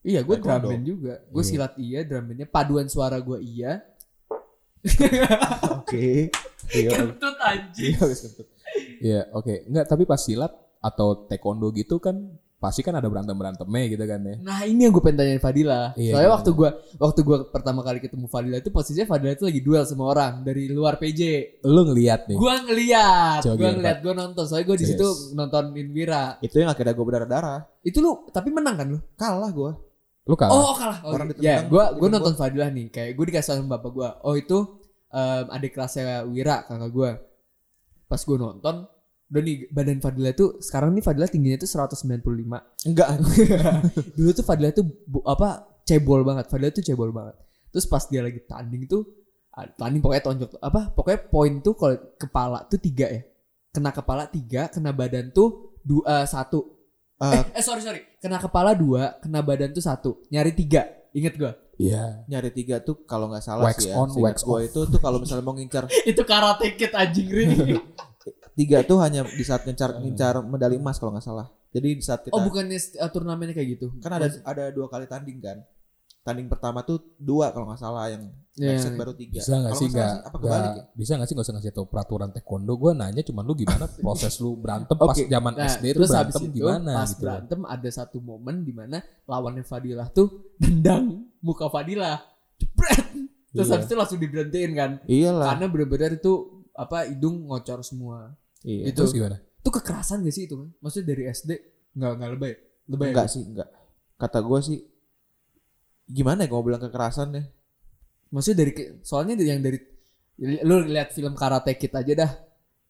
[0.00, 1.14] Iya gue drum band juga.
[1.26, 1.48] Gue Iya.
[1.48, 3.80] silat iya, drum bandnya paduan suara gue iya.
[5.74, 6.06] oke.
[6.70, 6.90] Iya.
[6.92, 7.88] Kentut anjing.
[7.88, 8.46] Iya habis kentut.
[9.00, 9.54] Iya, oke.
[9.64, 10.52] Enggak, tapi pas silat
[10.84, 14.34] atau taekwondo gitu kan pasti kan ada berantem-berantemnya gitu kan ya.
[14.40, 15.92] Nah ini yang gue pengen tanyain Fadila.
[16.00, 16.36] Iya, Soalnya gimana?
[16.40, 20.08] waktu gue waktu gue pertama kali ketemu Fadila itu posisinya Fadila itu lagi duel sama
[20.08, 21.20] orang dari luar PJ.
[21.60, 22.36] Lu ngeliat nih.
[22.40, 24.44] Gue ngeliat, gue ngeliat, gue nonton.
[24.48, 25.36] Soalnya gue di situ Serius.
[25.36, 26.40] nontonin Wira.
[26.40, 27.58] Itu yang akhirnya gue berdarah-darah.
[27.84, 28.98] Itu lu tapi menang kan lu?
[29.12, 29.70] Kalah gue.
[30.24, 30.52] Lu kalah.
[30.56, 30.98] Oh kalah.
[31.04, 32.88] Oh, Orang ya, gue gue nonton Fadilah nih.
[32.88, 34.08] Kayak gue dikasih sama bapak gue.
[34.24, 34.56] Oh itu
[35.12, 37.10] em, adik kelasnya Wira kakak gue.
[38.08, 38.88] Pas gue nonton,
[39.34, 42.22] udah nih badan Fadilah tuh sekarang nih Fadilah tingginya tuh 195.
[42.86, 43.08] Enggak.
[44.16, 45.48] Dulu tuh Fadilah tuh bu- apa
[45.82, 46.46] cebol banget.
[46.46, 47.34] Fadilah tuh cebol banget.
[47.68, 49.02] Terus pas dia lagi tanding tuh
[49.74, 53.22] tanding pokoknya tonjok apa pokoknya poin tuh kalau kepala tuh tiga ya
[53.70, 56.74] kena kepala tiga kena badan tuh dua eh, satu
[57.14, 61.54] Eh, eh sorry sorry kena kepala dua kena badan tuh satu nyari tiga inget gua
[61.74, 62.26] Iya.
[62.26, 63.94] nyari tiga tuh kalau nggak salah Wax sih ya.
[63.94, 67.44] on, seingat wax gue itu tuh kalau misalnya mau ngincar itu karate kid anjing Ri.
[68.54, 71.46] tiga tuh hanya di saat ngincar ngincar medali emas kalau nggak salah.
[71.74, 75.10] Jadi di saat kita oh bukannya uh, turnamennya kayak gitu kan ada ada dua kali
[75.10, 75.58] tanding kan.
[76.24, 79.44] Tanding pertama tuh dua kalau nggak salah yang next set baru tiga.
[79.44, 80.84] Bisa gak Kalau sih nggak gak, apa kebalik ya?
[80.96, 84.34] bisa gak sih gak usah ngasih tau peraturan taekwondo Gue nanya cuman lu gimana proses
[84.40, 87.60] lu berantem pas zaman Nah, SD itu terus habis berantem itu gimana pas gitu berantem
[87.68, 92.22] ada satu momen di mana lawannya Fadilah tuh nendang muka Fadilah.
[92.56, 93.04] Jebret.
[93.52, 93.74] Terus Iya.
[93.76, 94.90] habis itu langsung diberhentiin kan.
[95.04, 95.46] Iyalah.
[95.52, 96.32] Karena benar-benar itu
[96.72, 98.32] apa hidung ngocor semua.
[98.64, 98.90] Iya.
[98.90, 99.36] Itu Terus gimana?
[99.38, 100.68] itu kekerasan gak sih itu kan?
[100.80, 101.50] Maksudnya dari SD
[101.94, 102.52] nggak nggak lebay.
[102.90, 103.08] Lebay.
[103.12, 103.68] Enggak sih, enggak.
[104.20, 104.78] Kata gue sih
[106.04, 107.44] gimana ya gue mau bilang kekerasan ya?
[108.28, 109.78] Maksudnya dari soalnya dari yang dari
[110.66, 112.30] lu lihat film Karate Kid aja dah.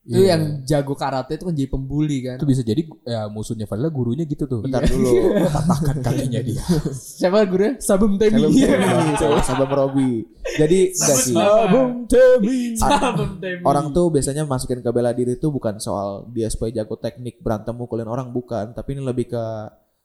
[0.04, 0.36] Itu Iya.
[0.36, 2.36] yang jago karate itu kan jadi pembuli kan.
[2.36, 5.08] Itu bisa jadi ya, musuhnya Fadila gurunya gitu tuh Bentar dulu.
[5.56, 6.60] Patahkan kakinya dia
[7.18, 7.80] Siapa gurunya?
[7.80, 8.36] Sabum Temi.
[8.36, 10.28] Sabam Temi, sama Sabam Robi.
[10.60, 11.32] Jadi enggak sih.
[11.32, 13.64] Sabum Temi Sabum Temi.
[13.64, 17.72] Orang tuh biasanya masukin ke bela diri tuh bukan soal dia supaya jago teknik berantem
[17.72, 19.44] mukulin orang bukan, tapi ini lebih ke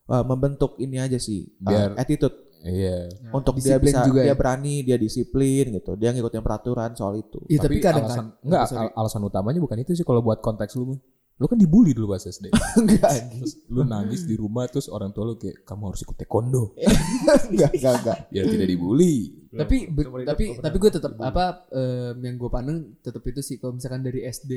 [0.07, 2.48] uh, membentuk ini aja sih, uh, Biar- attitude.
[2.59, 3.07] Iya.
[3.23, 4.35] Nah, untuk dia disiplin bisa juga dia ya.
[4.35, 8.61] berani dia disiplin gitu dia ngikutin peraturan soal itu Iya, tapi, kadang alasan, kan enggak
[8.73, 10.99] al- alasan utamanya bukan itu sih kalau buat konteks lu.
[11.39, 12.51] Lu kan dibully dulu pas SD.
[12.51, 13.11] enggak.
[13.31, 16.75] Terus lu nangis di rumah terus orang tua lu kayak kamu harus ikut taekwondo
[17.49, 19.15] enggak enggak enggak biar tidak dibully.
[19.49, 23.73] tapi be- tapi tapi gue tetap apa em, yang gue pandang tetap itu sih kalau
[23.73, 24.51] misalkan dari SD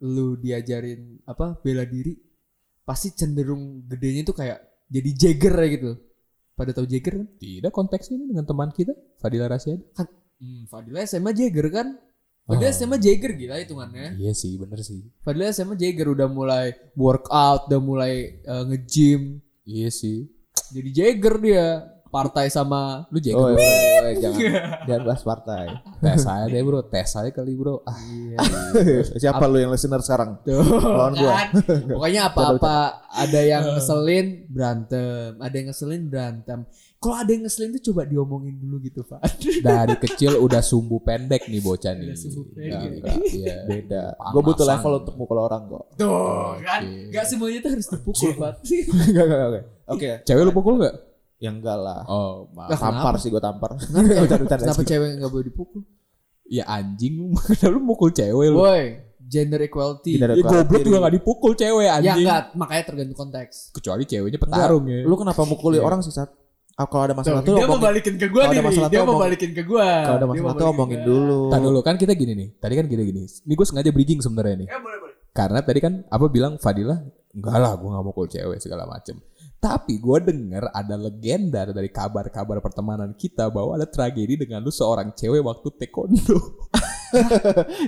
[0.00, 2.12] lu diajarin apa bela diri
[2.80, 5.90] pasti cenderung gedenya itu kayak jadi jagger ya gitu
[6.58, 9.78] pada tahu jagger kan Tidak konteksnya ini dengan teman kita Fadila Rasyad.
[10.36, 11.88] hmm, Fadila SMA jagger kan
[12.42, 12.74] Fadila Oh.
[12.74, 15.04] SMA jagger gila hitungannya Iya sih, bener sih.
[15.20, 20.26] Fadila SMA jagger udah mulai workout udah mulai eh, nge-gym Iya sih.
[20.68, 21.64] jadi jagger dia
[22.08, 23.60] partai sama Lu jaga oh, bro.
[23.60, 24.40] iya, iya, iya, jangan
[24.88, 25.64] jangan bahas partai
[25.98, 27.82] tes aja deh bro, tes aja kali bro.
[27.82, 28.38] Ah, iya
[29.22, 31.34] siapa lu yang listener sekarang Tuh, Lawan gua.
[31.98, 32.76] Pokoknya apa-apa
[33.10, 36.58] ada yang ngeselin berantem, ada yang ngeselin berantem.
[36.98, 39.22] Kalau ada yang ngeselin tuh coba diomongin dulu gitu, Pak.
[39.62, 42.10] dari kecil udah sumbu pendek nih bocah nih.
[42.10, 43.18] Udah sumbu pendek.
[43.28, 43.56] Iya.
[43.66, 46.80] beda gue butuh level untuk mukul orang kok Tuh, kan?
[46.82, 47.10] Oke.
[47.14, 48.52] Gak semuanya tuh harus terpukul, Pak.
[49.08, 50.94] enggak enggak enggak oke Cewek lu pukul nggak?
[51.38, 52.68] Ya enggak lah Oh, maaf.
[52.68, 53.18] Lah, tampar kenapa?
[53.18, 54.56] sih gue tampar bercanda.
[54.60, 55.82] Kenapa cewek gak boleh dipukul?
[56.44, 57.38] Ya anjing lu,
[57.72, 58.58] lu mukul cewek lu.
[58.58, 60.16] Woi, gender equality.
[60.16, 60.84] Tidak ada Ya goblok equality.
[60.84, 62.24] juga gak dipukul cewek Ya anjing.
[62.24, 63.54] enggak, makanya tergantung konteks.
[63.70, 65.02] Kecuali ceweknya petarung ya.
[65.02, 65.84] lu kenapa mukuli Iya.
[65.84, 66.32] orang sih saat
[66.74, 69.10] Ah, kalau ada masalah Tuh, tuh dia mau balikin ke gua nih, masalah dia tuh
[69.10, 69.82] mau balikin ke gua.
[70.00, 72.48] kalau ada masalah tuh omongin dulu Tadi dulu kan kita gini nih.
[72.54, 73.22] Tadi kan gini gini.
[73.26, 74.68] Ini gue sengaja bridging sebenarnya nih.
[74.68, 75.14] Ya, boleh, boleh.
[75.28, 76.94] Karena tadi kan apa bilang Fadila
[77.28, 79.18] enggak lah gue gak mau mukul cewek segala macem.
[79.58, 85.10] Tapi gue denger ada legenda dari kabar-kabar pertemanan kita bahwa ada tragedi dengan lu seorang
[85.10, 86.38] cewek waktu taekwondo.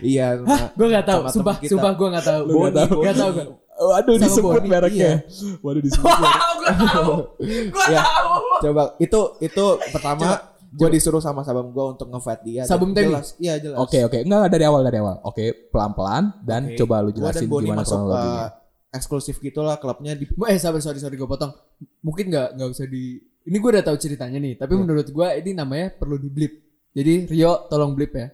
[0.02, 0.35] iya
[0.74, 1.70] Gua gak tahu, Sama sumpah, kita.
[1.70, 2.42] sumpah gua gak tahu.
[2.48, 2.96] Nggak tahu?
[3.00, 3.44] Gak gua.
[3.80, 5.12] Waduh Sama disebut mereknya.
[5.61, 6.11] Waduh disebut.
[6.11, 7.12] tahu.
[7.72, 8.02] Gua Ya.
[8.02, 8.35] tahu.
[8.61, 10.26] coba itu itu pertama
[10.70, 13.11] gue disuruh sama sabam gue untuk nge-fight dia Sabum Temi?
[13.11, 15.18] jelas iya jelas Oke oke enggak dari awal dari awal.
[15.24, 16.76] Oke pelan-pelan dan Oke.
[16.76, 18.48] coba lu Gua dan jelasin gimana masuk kronologinya.
[18.90, 21.55] Eksklusif gitulah klubnya di Eh sorry sorry sorry gue potong.
[22.03, 23.16] Mungkin nggak nggak usah di.
[23.40, 24.55] Ini gue udah tahu ceritanya nih.
[24.55, 24.81] Tapi Iya.
[24.81, 26.53] menurut gue ini namanya perlu di blip.
[26.90, 28.29] Jadi Rio tolong blip ya.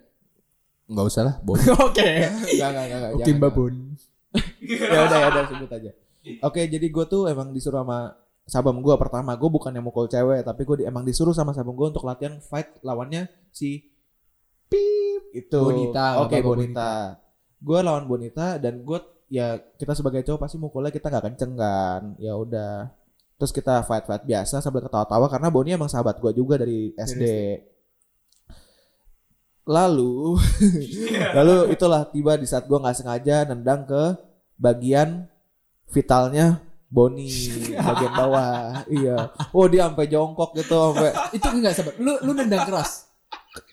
[0.86, 1.58] Enggak usah lah, Bon.
[1.86, 2.04] Oke.
[2.52, 3.10] Enggak, enggak, enggak.
[3.12, 3.52] Oke jangan, Mbak.
[3.52, 3.74] Bon.
[4.60, 5.90] ya udah ya udah sebut aja
[6.42, 8.12] oke jadi gue tuh emang disuruh sama
[8.44, 11.72] sabam gue pertama gue bukan yang mukul cewek tapi gue di- emang disuruh sama sabam
[11.72, 13.80] gue untuk latihan fight lawannya si
[14.66, 16.90] pip itu Bonita, oke nggak apa-apa, bonita
[17.56, 22.14] gue lawan bonita dan gue ya kita sebagai cowok pasti mukulnya kita nggak kenceng kan
[22.16, 22.90] ya udah
[23.36, 27.24] terus kita fight fight biasa sambil ketawa-tawa karena Boni emang sahabat gue juga dari SD
[29.66, 30.38] lalu
[31.36, 34.14] lalu itulah tiba di saat gue nggak sengaja nendang ke
[34.54, 35.26] bagian
[35.90, 37.26] vitalnya Boni
[37.74, 41.98] bagian bawah iya oh dia sampai jongkok gitu sampai Itu enggak sabar.
[41.98, 43.10] Lu lu nendang keras.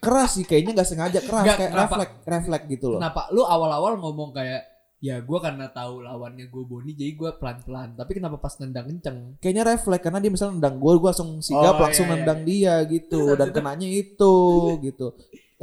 [0.02, 1.94] keras sih kayaknya nggak sengaja keras Nggak, kayak kenapa?
[1.94, 3.22] refleks refleks gitu loh Kenapa?
[3.36, 4.73] Lu awal-awal ngomong kayak
[5.04, 8.00] ya gue karena tahu lawannya gue Boni jadi gue pelan-pelan.
[8.00, 9.36] Tapi kenapa pas nendang kenceng?
[9.44, 12.20] kayaknya refleks karena dia misalnya nendang gue gue langsung sigap Oh, langsung iya, iya.
[12.24, 14.34] nendang dia gitu dan kenanya itu
[14.80, 15.12] gitu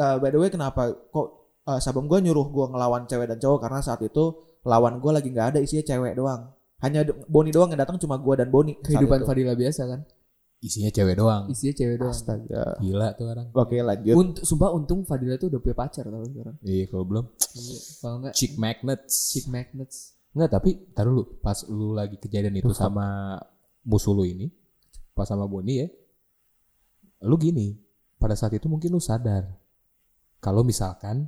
[0.01, 1.29] Uh, by the way kenapa kok
[1.69, 4.33] uh, sabam gue nyuruh gue ngelawan cewek dan cowok karena saat itu
[4.65, 8.35] lawan gue lagi nggak ada isinya cewek doang hanya Boni doang yang datang cuma gue
[8.41, 9.29] dan Boni Kehidupan.
[9.29, 10.01] Fadila biasa kan.
[10.61, 11.49] Isinya cewek doang.
[11.49, 12.13] Isinya cewek doang.
[12.13, 13.49] astaga Gila tuh orang.
[13.51, 16.57] oke lanjut Unt sumpah untung Fadila tuh udah punya pacar tau sekarang.
[16.61, 19.15] Iya kalau belum Iya, Kalau enggak chick magnets.
[19.33, 19.97] chick magnets.
[20.31, 23.35] Enggak, tapi taruh lu pas lu lagi kejadian itu sama
[23.83, 24.47] musuh lu ini,
[25.11, 25.89] pas sama Boni ya.
[27.25, 27.75] Lu gini,
[28.15, 29.49] pada saat itu mungkin lu sadar
[30.39, 31.27] kalau misalkan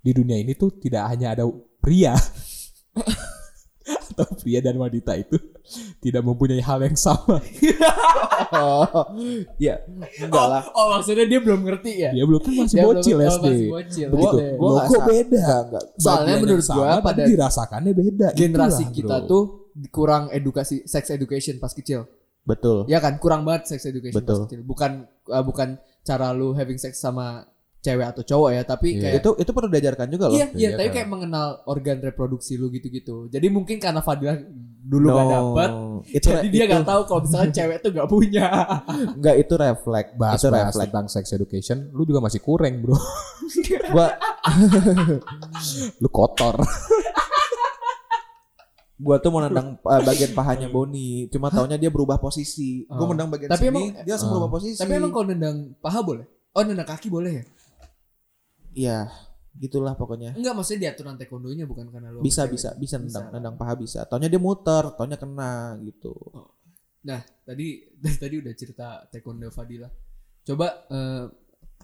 [0.00, 1.44] di dunia ini tuh tidak hanya ada
[1.78, 2.14] pria
[4.10, 5.38] atau pria dan wanita itu
[5.98, 7.38] tidak mempunyai hal yang sama.
[8.52, 8.86] oh
[9.62, 9.78] ya
[10.18, 12.10] enggak lah Oh maksudnya dia belum ngerti ya?
[12.10, 13.46] Dia belum kan masih Dia belum- bocil oh, SD.
[13.46, 14.08] masih bocil.
[14.10, 14.36] Begitu.
[14.36, 14.46] Oke.
[14.56, 15.44] Gua sa- beda.
[15.62, 18.28] enggak Soalnya menurut sama, gua tapi pada dirasakannya beda.
[18.34, 19.28] generasi Itulah, kita bro.
[19.28, 19.42] tuh
[19.88, 22.04] kurang edukasi sex education pas kecil.
[22.40, 24.34] betul Ya kan, kurang banget sex education Betul.
[24.34, 24.60] pas kecil.
[24.62, 24.90] Bukan
[25.28, 25.68] uh, bukan
[26.00, 27.44] cara lu having sex sama
[27.80, 29.00] cewek atau cowok ya, tapi Iya.
[29.00, 30.94] kayak itu itu perlu diajarkan juga loh Iya, iya, Iya tapi kan.
[30.94, 33.26] kayak mengenal organ reproduksi lu gitu-gitu.
[33.26, 34.36] Jadi mungkin karena Fadila
[34.82, 35.70] dulu gak No, dapet,
[36.10, 38.46] itu jadi dia itu- gak tahu kalau misalnya cewek tuh gak punya.
[39.16, 42.92] enggak itu refleks bahas itu bahas refleks tentang sex education, lu juga masih kurang bro.
[43.92, 44.12] gua
[46.02, 46.60] lu kotor.
[48.96, 53.08] gua tuh mau nendang uh, bagian pahanya Boni cuma taunya dia berubah posisi gua Oh.
[53.08, 54.32] nendang bagian Tapi sini emang- dia langsung Oh.
[54.36, 56.26] berubah posisi tapi emang kalau nendang paha boleh?
[56.50, 57.44] Oh nendang kaki boleh ya?
[58.74, 59.10] Iya
[59.58, 63.34] gitulah pokoknya Enggak maksudnya di aturan taekwondonya bukan karena lu bisa bisa bisa nendang Bisa.
[63.34, 66.14] nendang paha bisa taunya dia muter taunya kena gitu
[67.00, 69.88] Nah, tadi dari tadi udah cerita taekwondo Fadila.
[70.44, 71.24] Coba eh,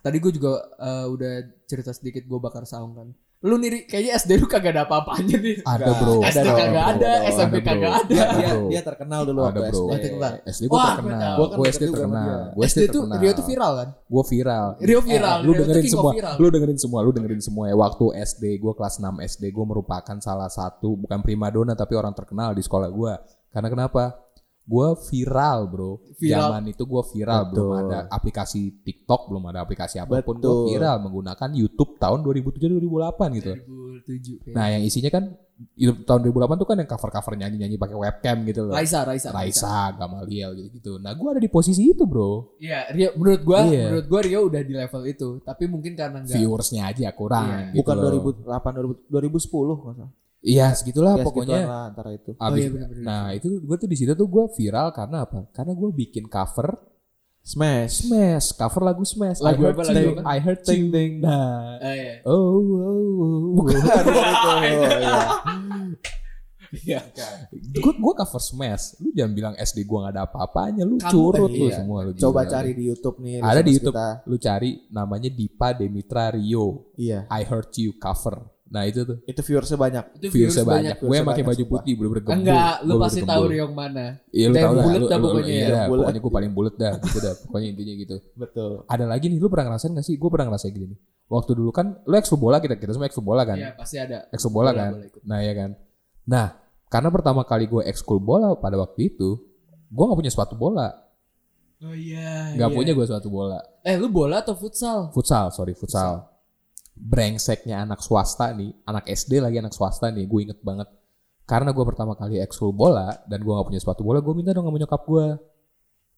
[0.00, 1.32] tadi gue juga eh, udah
[1.64, 3.08] cerita sedikit gue bakar saung kan.
[3.44, 5.60] Lu nih Ri, kayaknya SD lu kagak ada apa-apanya nih.
[5.60, 6.24] Ada bro.
[6.24, 6.92] SD dong, kagak bro.
[6.96, 7.68] ada, Ada, SMP bro.
[7.68, 8.08] kagak ada.
[8.08, 9.76] Dia, Ada, dia, dia terkenal dulu Ada waktu bro.
[9.76, 9.84] SD.
[9.84, 10.32] Oh, terkenal.
[10.48, 11.34] SD gue terkenal.
[11.36, 12.40] Gua kan deket SD terkenal.
[12.56, 13.88] Gue SD tuh Rio tuh viral kan?
[14.08, 14.66] Gue viral.
[14.80, 15.36] Rio viral.
[15.36, 16.12] Eh, lu Rio tuh dengerin semua.
[16.16, 16.34] viral.
[16.40, 16.98] Lu dengerin semua.
[17.04, 17.74] Lu dengerin semua ya.
[17.76, 22.56] Waktu SD gue kelas 6 SD gue merupakan salah satu bukan primadona tapi orang terkenal
[22.56, 23.12] di sekolah gue.
[23.52, 24.25] Karena kenapa?
[24.66, 26.02] Gue viral bro.
[26.18, 26.50] Viral.
[26.50, 27.82] Zaman itu gue viral belum Betul.
[27.86, 30.42] ada aplikasi TikTok, belum ada aplikasi apa pun.
[30.42, 33.52] Gue viral menggunakan YouTube tahun 2007-2008 gitu.
[33.54, 34.56] 2007 kayaknya.
[34.58, 35.24] Nah yang isinya kan
[35.78, 38.74] YouTube tahun 2008 tuh kan yang cover-cover nyanyi-nyanyi pakai webcam gitu loh.
[38.74, 40.98] Raisa, Raisa, Raisa, Gamaliel gitu-gitu.
[40.98, 42.58] Nah gue ada di posisi itu bro.
[42.58, 43.86] Iya, Rio menurut gua, Iya.
[43.88, 47.46] menurut gua Rio udah di level itu, tapi mungkin karena enggak Viewersnya aja kurang.
[47.48, 47.62] Iya.
[47.70, 48.34] gitu Bukan loh.
[48.42, 48.72] 2008
[49.14, 50.12] 2010 nggak salah.
[50.46, 51.58] Iya segitulah Ya, pokoknya.
[51.58, 52.30] segituan lah antara itu.
[52.32, 53.02] Oh Abis, iya benar-benar.
[53.02, 55.50] nah itu gue tuh di situ tuh gue viral karena apa?
[55.50, 56.78] Karena gue bikin cover
[57.42, 58.02] Smash.
[58.02, 59.38] Smash, cover lagu Smash.
[59.38, 60.10] Lagu I heard apa, lagu?
[60.18, 61.22] I heard Ting, ting.
[61.22, 62.14] Nah, Oh, iya.
[62.22, 63.42] oh, oh, oh.
[63.54, 63.86] Bukan itu.
[64.98, 65.22] iya.
[66.76, 66.98] Iya.
[67.54, 68.98] gue gue cover Smash.
[68.98, 70.82] Lu jangan bilang SD gue gak ada apa-apanya.
[70.82, 71.76] Lu Kamu- curut lu iya.
[71.78, 72.10] semua lu.
[72.14, 72.50] Coba gila.
[72.50, 73.38] cari di YouTube nih.
[73.38, 73.94] Ada di YouTube.
[73.94, 74.08] kita.
[74.26, 76.90] Lu cari namanya Dipa Demitra Rio.
[76.94, 77.30] Iya.
[77.30, 78.42] I heard you cover.
[78.66, 79.22] Nah itu tuh.
[79.22, 80.04] Itu viewersnya banyak.
[80.18, 80.96] Itu Viewersnya banyak.
[80.98, 81.72] Gue pakai baju sumpah.
[81.78, 82.36] putih bener-bener gembul.
[82.42, 84.06] Enggak, lu pasti tahu yang mana.
[84.34, 84.84] Iya lu tahu lah.
[84.84, 85.82] bulet Lu- dah pokoknya iya ya.
[85.86, 86.92] Pokoknya gue paling bulet dah.
[87.06, 87.34] Gitu dah.
[87.46, 88.16] Pokoknya intinya gitu.
[88.34, 88.70] Betul.
[88.90, 90.14] Ada lagi nih, lu pernah ngerasain gak sih?
[90.18, 90.98] Gue pernah ngerasain gini nih.
[91.26, 93.58] Waktu dulu kan, lu ekskul bola kita, kita semua ekskul bola kan?
[93.58, 94.26] Iya, pasti ada.
[94.34, 94.90] Ekskul bola Bola, kan?
[94.98, 95.06] bola.
[95.26, 95.70] Nah ya kan.
[96.26, 96.46] Nah,
[96.86, 99.38] karena pertama kali gue ekskul bola pada waktu itu,
[99.90, 100.90] gue gak punya sepatu bola.
[101.86, 102.54] Oh iya.
[102.58, 102.74] Gak iya.
[102.74, 103.62] punya gue sepatu bola.
[103.86, 105.14] Eh, lu bola atau futsal?
[105.14, 106.26] Futsal, sorry futsal.
[106.96, 110.88] Brengseknya anak swasta nih, anak SD lagi anak swasta nih, gue inget banget.
[111.46, 114.66] Karena gue pertama kali ekskul bola dan gue gak punya sepatu bola, gue minta dong
[114.66, 115.26] sama nyokap gue.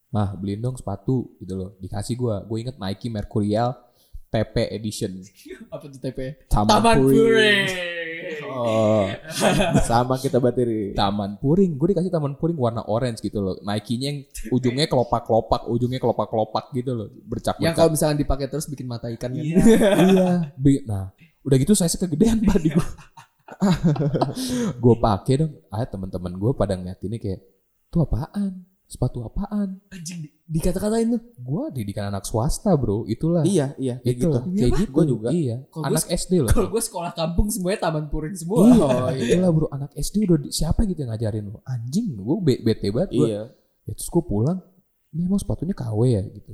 [0.09, 1.69] Mah beliin dong sepatu gitu loh.
[1.77, 2.35] Dikasih gue.
[2.49, 3.77] Gue inget Nike Mercurial
[4.29, 5.11] PP Edition.
[5.73, 6.45] Apa tuh TP?
[6.45, 7.17] Taman, Taman Puring.
[7.17, 7.67] Puring.
[8.49, 9.05] Oh.
[9.89, 10.93] Sama kita bateri.
[10.93, 11.75] Taman Puring.
[11.75, 13.57] Gue dikasih Taman Puring warna orange gitu loh.
[13.59, 17.07] Nike-nya yang ujungnya kelopak-kelopak, ujungnya kelopak-kelopak gitu loh.
[17.07, 17.73] Yang Bercak-bercak.
[17.73, 19.41] kalau misalkan dipakai terus bikin mata ikan kan.
[19.41, 20.29] iya.
[20.63, 21.09] Bi- Nah,
[21.41, 22.87] udah gitu saya kegedean pak di gue.
[24.77, 25.53] gue pakai dong.
[25.67, 27.41] Ah teman-teman gue pada ngeliat ini kayak,
[27.87, 28.61] tuh apaan?
[28.89, 29.77] Sepatu apaan?
[29.87, 31.21] Anjing di- dikata-katain tuh.
[31.37, 33.45] Gue didikan anak swasta bro, itulah.
[33.45, 34.39] Iya, iya, kayak itu gitu.
[34.49, 34.89] kayak gitu.
[34.89, 35.29] Gua juga.
[35.29, 35.57] Iya.
[35.77, 36.49] Anak SD loh.
[36.49, 38.65] Kalau gue sekolah kampung semuanya Taman Puring semua.
[39.13, 39.67] Iya, itulah bro.
[39.69, 41.61] Anak SD udah di- siapa gitu yang ngajarin lo?
[41.63, 43.09] Anjing, gue be- bete banget.
[43.13, 43.27] Gua.
[43.29, 43.41] Iya.
[43.85, 44.57] Ya, terus gue pulang,
[45.11, 46.53] ini emang sepatunya KW ya gitu.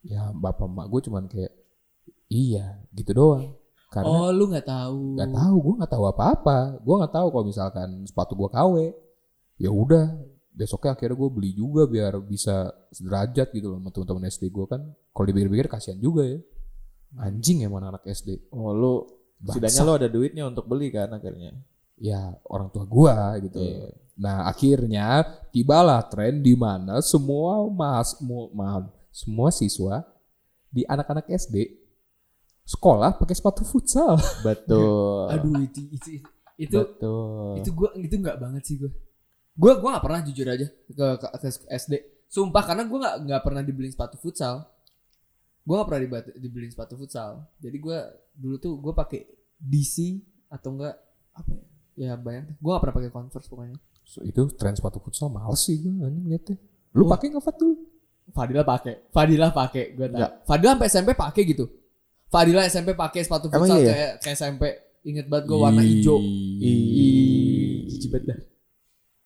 [0.00, 1.50] Ya bapak emak gue cuman kayak,
[2.26, 3.58] iya gitu doang.
[3.90, 5.18] Karena Oh, lu nggak tahu.
[5.18, 8.74] nggak tahu gue nggak tahu apa-apa gue nggak tahu kalau misalkan sepatu gue KW
[9.58, 10.06] ya udah
[10.50, 14.80] besoknya akhirnya gue beli juga biar bisa sederajat gitu loh sama teman-teman SD gue kan
[15.10, 16.38] kalau dipikir-pikir kasihan juga ya
[17.18, 18.94] anjing emang anak SD Oh, lu
[19.38, 19.70] Bangsat.
[19.70, 21.54] setidaknya lu ada duitnya untuk beli kan akhirnya.
[21.96, 23.88] ya orang tua gue gitu Iya.
[24.16, 25.06] nah akhirnya
[25.48, 30.00] tibalah tren di mana semua mas mu- ma- semua siswa
[30.66, 31.76] di anak-anak SD
[32.64, 35.28] sekolah pakai sepatu futsal Betul.
[35.34, 36.28] Aduh itu itu itu
[36.60, 37.56] itu, Betul.
[37.58, 38.92] itu gue itu nggak banget sih gue.
[39.60, 41.92] Gue gue nggak pernah jujur aja ke, ke, ke SD.
[42.32, 44.64] Sumpah karena gue nggak nggak pernah dibeliin sepatu futsal.
[45.68, 46.02] Gue nggak pernah
[46.40, 47.44] dibeliin sepatu futsal.
[47.60, 47.98] Jadi gue
[48.32, 49.20] dulu tuh gue pakai
[49.60, 50.16] DC
[50.48, 50.96] atau enggak
[51.36, 51.64] apa ya?
[52.00, 52.48] Ya bayang.
[52.56, 53.76] Gue gak pernah pakai Converse pokoknya.
[54.08, 56.56] So, itu tren sepatu futsal males sih gue anjing liatnya.
[56.96, 57.74] Lu pakai nggak Fat dulu?
[58.32, 58.94] Fadila pakai.
[59.12, 59.84] Fadila pakai.
[59.92, 60.20] Gue tahu.
[60.48, 61.64] Fadila sampai SMP pakai gitu.
[62.30, 63.92] Fadila SMP pakai sepatu Emang futsal iya ya?
[63.92, 64.62] kayak kayak SMP.
[65.04, 66.16] Ingat banget gue warna hijau.
[66.62, 67.90] Ih.
[68.08, 68.38] Banget dah.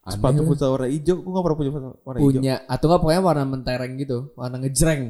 [0.05, 1.73] Sepatu futsal warna hijau, gua gak pernah punya
[2.05, 2.41] warna hijau.
[2.41, 5.03] Punya atau enggak pokoknya warna mentereng gitu, warna ngejreng.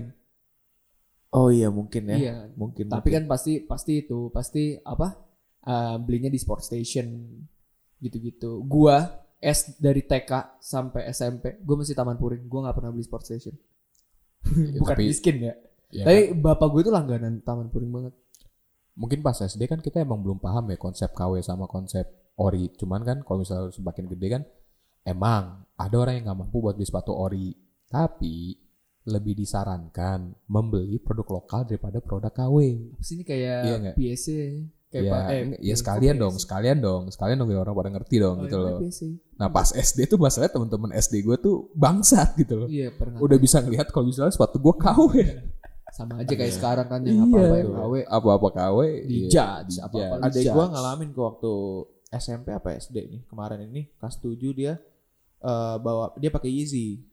[1.34, 2.16] Oh iya mungkin ya.
[2.16, 2.34] Iya.
[2.54, 2.86] Mungkin.
[2.86, 5.18] Tapi kan pasti pasti itu, pasti apa?
[5.64, 7.08] eh, belinya di sport station
[7.96, 8.60] gitu-gitu.
[8.62, 9.00] Gua
[9.40, 12.44] S dari TK sampai SMP, gue masih Taman Puring.
[12.46, 13.54] Gua nggak pernah beli sport station.
[14.44, 15.54] Ya, Bukan tapi- miskin ya.
[15.88, 18.14] Ya, Tapi bapak gue tuh langganan Taman Puring banget.
[18.94, 22.04] mungkin pas SD kan kita emang belum paham ya konsep KW sama konsep
[22.36, 22.70] ori.
[22.76, 24.42] Cuman kan kalau misalnya semakin gede kan
[25.04, 27.52] emang ada orang yang nggak mampu buat beli sepatu ori.
[27.86, 28.56] Tapi
[29.04, 32.56] lebih disarankan membeli produk lokal daripada produk KW.
[32.90, 33.92] Apa sih ini kayak Iya?
[33.92, 34.28] PSC
[34.88, 36.22] kayak Ya, Pak- eh, ya kok sekalian PSC?
[36.22, 38.78] dong, sekalian dong, sekalian dong biar orang pada ngerti dong Oh, gitu iya, loh.
[38.80, 39.02] PSC.
[39.34, 42.68] Nah pas SD tuh masalahnya teman-teman SD gue tuh bangsat gitu loh.
[42.68, 43.18] Iya pernah.
[43.18, 45.12] Udah bisa ngelihat kalau misalnya sepatu gue KW.
[45.94, 47.92] sama aja kayak sekarang kan yang apa-apa yang KW.
[48.08, 48.78] Apa-apa KW.
[49.04, 49.36] Dijudge,
[49.70, 50.50] iya, apa-apa Judge.
[50.50, 51.52] gua ngalamin ke waktu
[52.10, 54.74] SMP apa SD nih kemarin ini kelas 7 dia
[55.44, 57.04] eh, bawa dia pakai Yeezy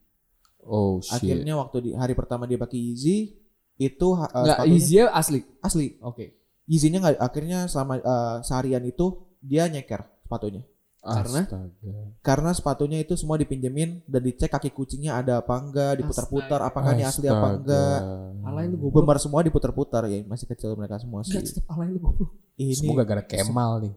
[0.65, 1.17] Oh shit.
[1.17, 3.33] Akhirnya waktu di hari pertama dia pakai Yeezy
[3.81, 5.39] itu ha- uh, Enggak, sepatunya Yeezy asli.
[5.57, 5.87] asli.
[6.05, 6.37] Oke.
[6.69, 10.61] Yeezy-nya nggak akhirnya selama uh, seharian itu dia nyeker sepatunya.
[11.01, 11.41] Karena?
[11.49, 11.97] Astaga.
[12.21, 17.09] Karena sepatunya itu semua dipinjemin dan dicek kaki kucingnya ada apa enggak, diputar-putar apakah ini
[17.09, 17.99] asli apa enggak.
[18.45, 19.17] Alain lu goblok.
[19.17, 21.33] Semua diputar-putar ya, masih kecil mereka semua sih.
[21.33, 22.29] Enggak alain lu goblok.
[22.53, 23.93] Ini Semua gara-gara Kemal nih.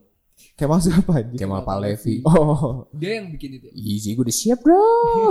[0.55, 1.39] Kemal siapa anjing?
[1.39, 2.23] Kemal Palevi.
[2.31, 3.67] Oh, Dia yang bikin itu.
[3.71, 3.75] ya?
[3.75, 4.83] Easy gue udah siap bro.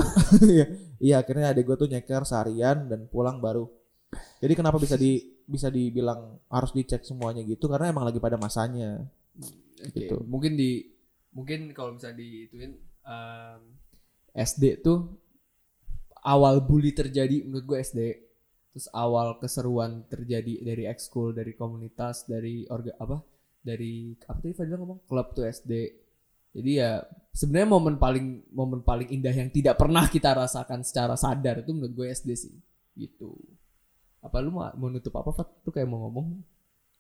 [0.54, 0.66] iya.
[1.00, 3.68] Iya, akhirnya adik gue tuh nyeker seharian dan pulang baru.
[4.40, 9.04] Jadi kenapa bisa di bisa dibilang harus dicek semuanya gitu karena emang lagi pada masanya.
[9.84, 10.16] Oke, Gitu.
[10.24, 10.88] Mungkin di
[11.36, 12.72] mungkin kalau misalnya diituin
[13.04, 13.62] em,
[14.32, 15.20] SD tuh
[16.24, 18.00] awal bully terjadi menurut gue SD.
[18.74, 23.22] Terus awal keseruan terjadi dari ekskul, dari komunitas, dari orga apa?
[23.64, 25.08] Dari apa tadi Fadil ngomong?
[25.08, 25.72] Klub tuh SD.
[26.54, 27.02] Jadi ya
[27.34, 31.96] sebenarnya momen paling momen paling indah yang tidak pernah kita rasakan secara sadar itu menurut
[31.96, 32.54] gue SD sih.
[32.94, 33.34] Gitu.
[34.22, 35.48] Apa lu mau, mau nutup apa Fat?
[35.64, 36.44] Tuh kayak mau ngomong.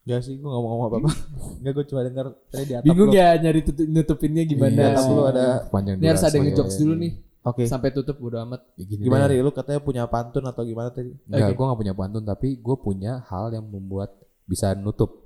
[0.03, 1.09] Gak sih, gue gak mau ngomong apa-apa.
[1.63, 3.15] Gak, gue cuma denger tadi di atap Bingung lu.
[3.15, 4.75] ya nyari tutup, nutupinnya gimana.
[4.75, 6.35] Iya, atap lu ada panjang Ini harus ada durasi.
[6.35, 7.11] yang ngejokes dulu nih
[7.43, 7.63] Oke.
[7.63, 8.61] sampai tutup bodo amat.
[8.75, 9.39] Ya gini Gimana deh.
[9.39, 9.45] Ri?
[9.47, 11.15] Lu katanya punya pantun atau gimana tadi?
[11.23, 11.55] Enggak, Oke.
[11.55, 14.11] gue gak punya pantun tapi gue punya hal yang membuat
[14.43, 15.22] bisa nutup.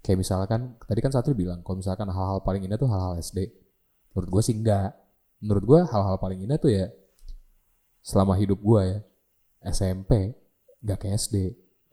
[0.00, 3.52] Kayak misalkan tadi kan Satri bilang kalau misalkan hal-hal paling indah tuh hal-hal SD.
[4.16, 4.96] Menurut gue sih enggak.
[5.40, 6.88] Menurut gue hal-hal paling indah tuh ya
[8.00, 8.98] selama hidup gue ya
[9.68, 10.32] SMP
[10.80, 11.36] nggak kayak SD.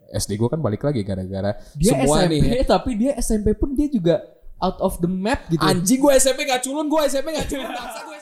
[0.07, 2.41] SD gue kan balik lagi gara-gara Dia semua SMP nih.
[2.47, 2.63] ya.
[2.63, 4.23] tapi dia SMP pun dia juga
[4.57, 5.61] out of the map gitu.
[5.61, 7.69] Anjing gue SMP gak culun, gue SMP gak culun.
[7.69, 8.17] Bangsa gue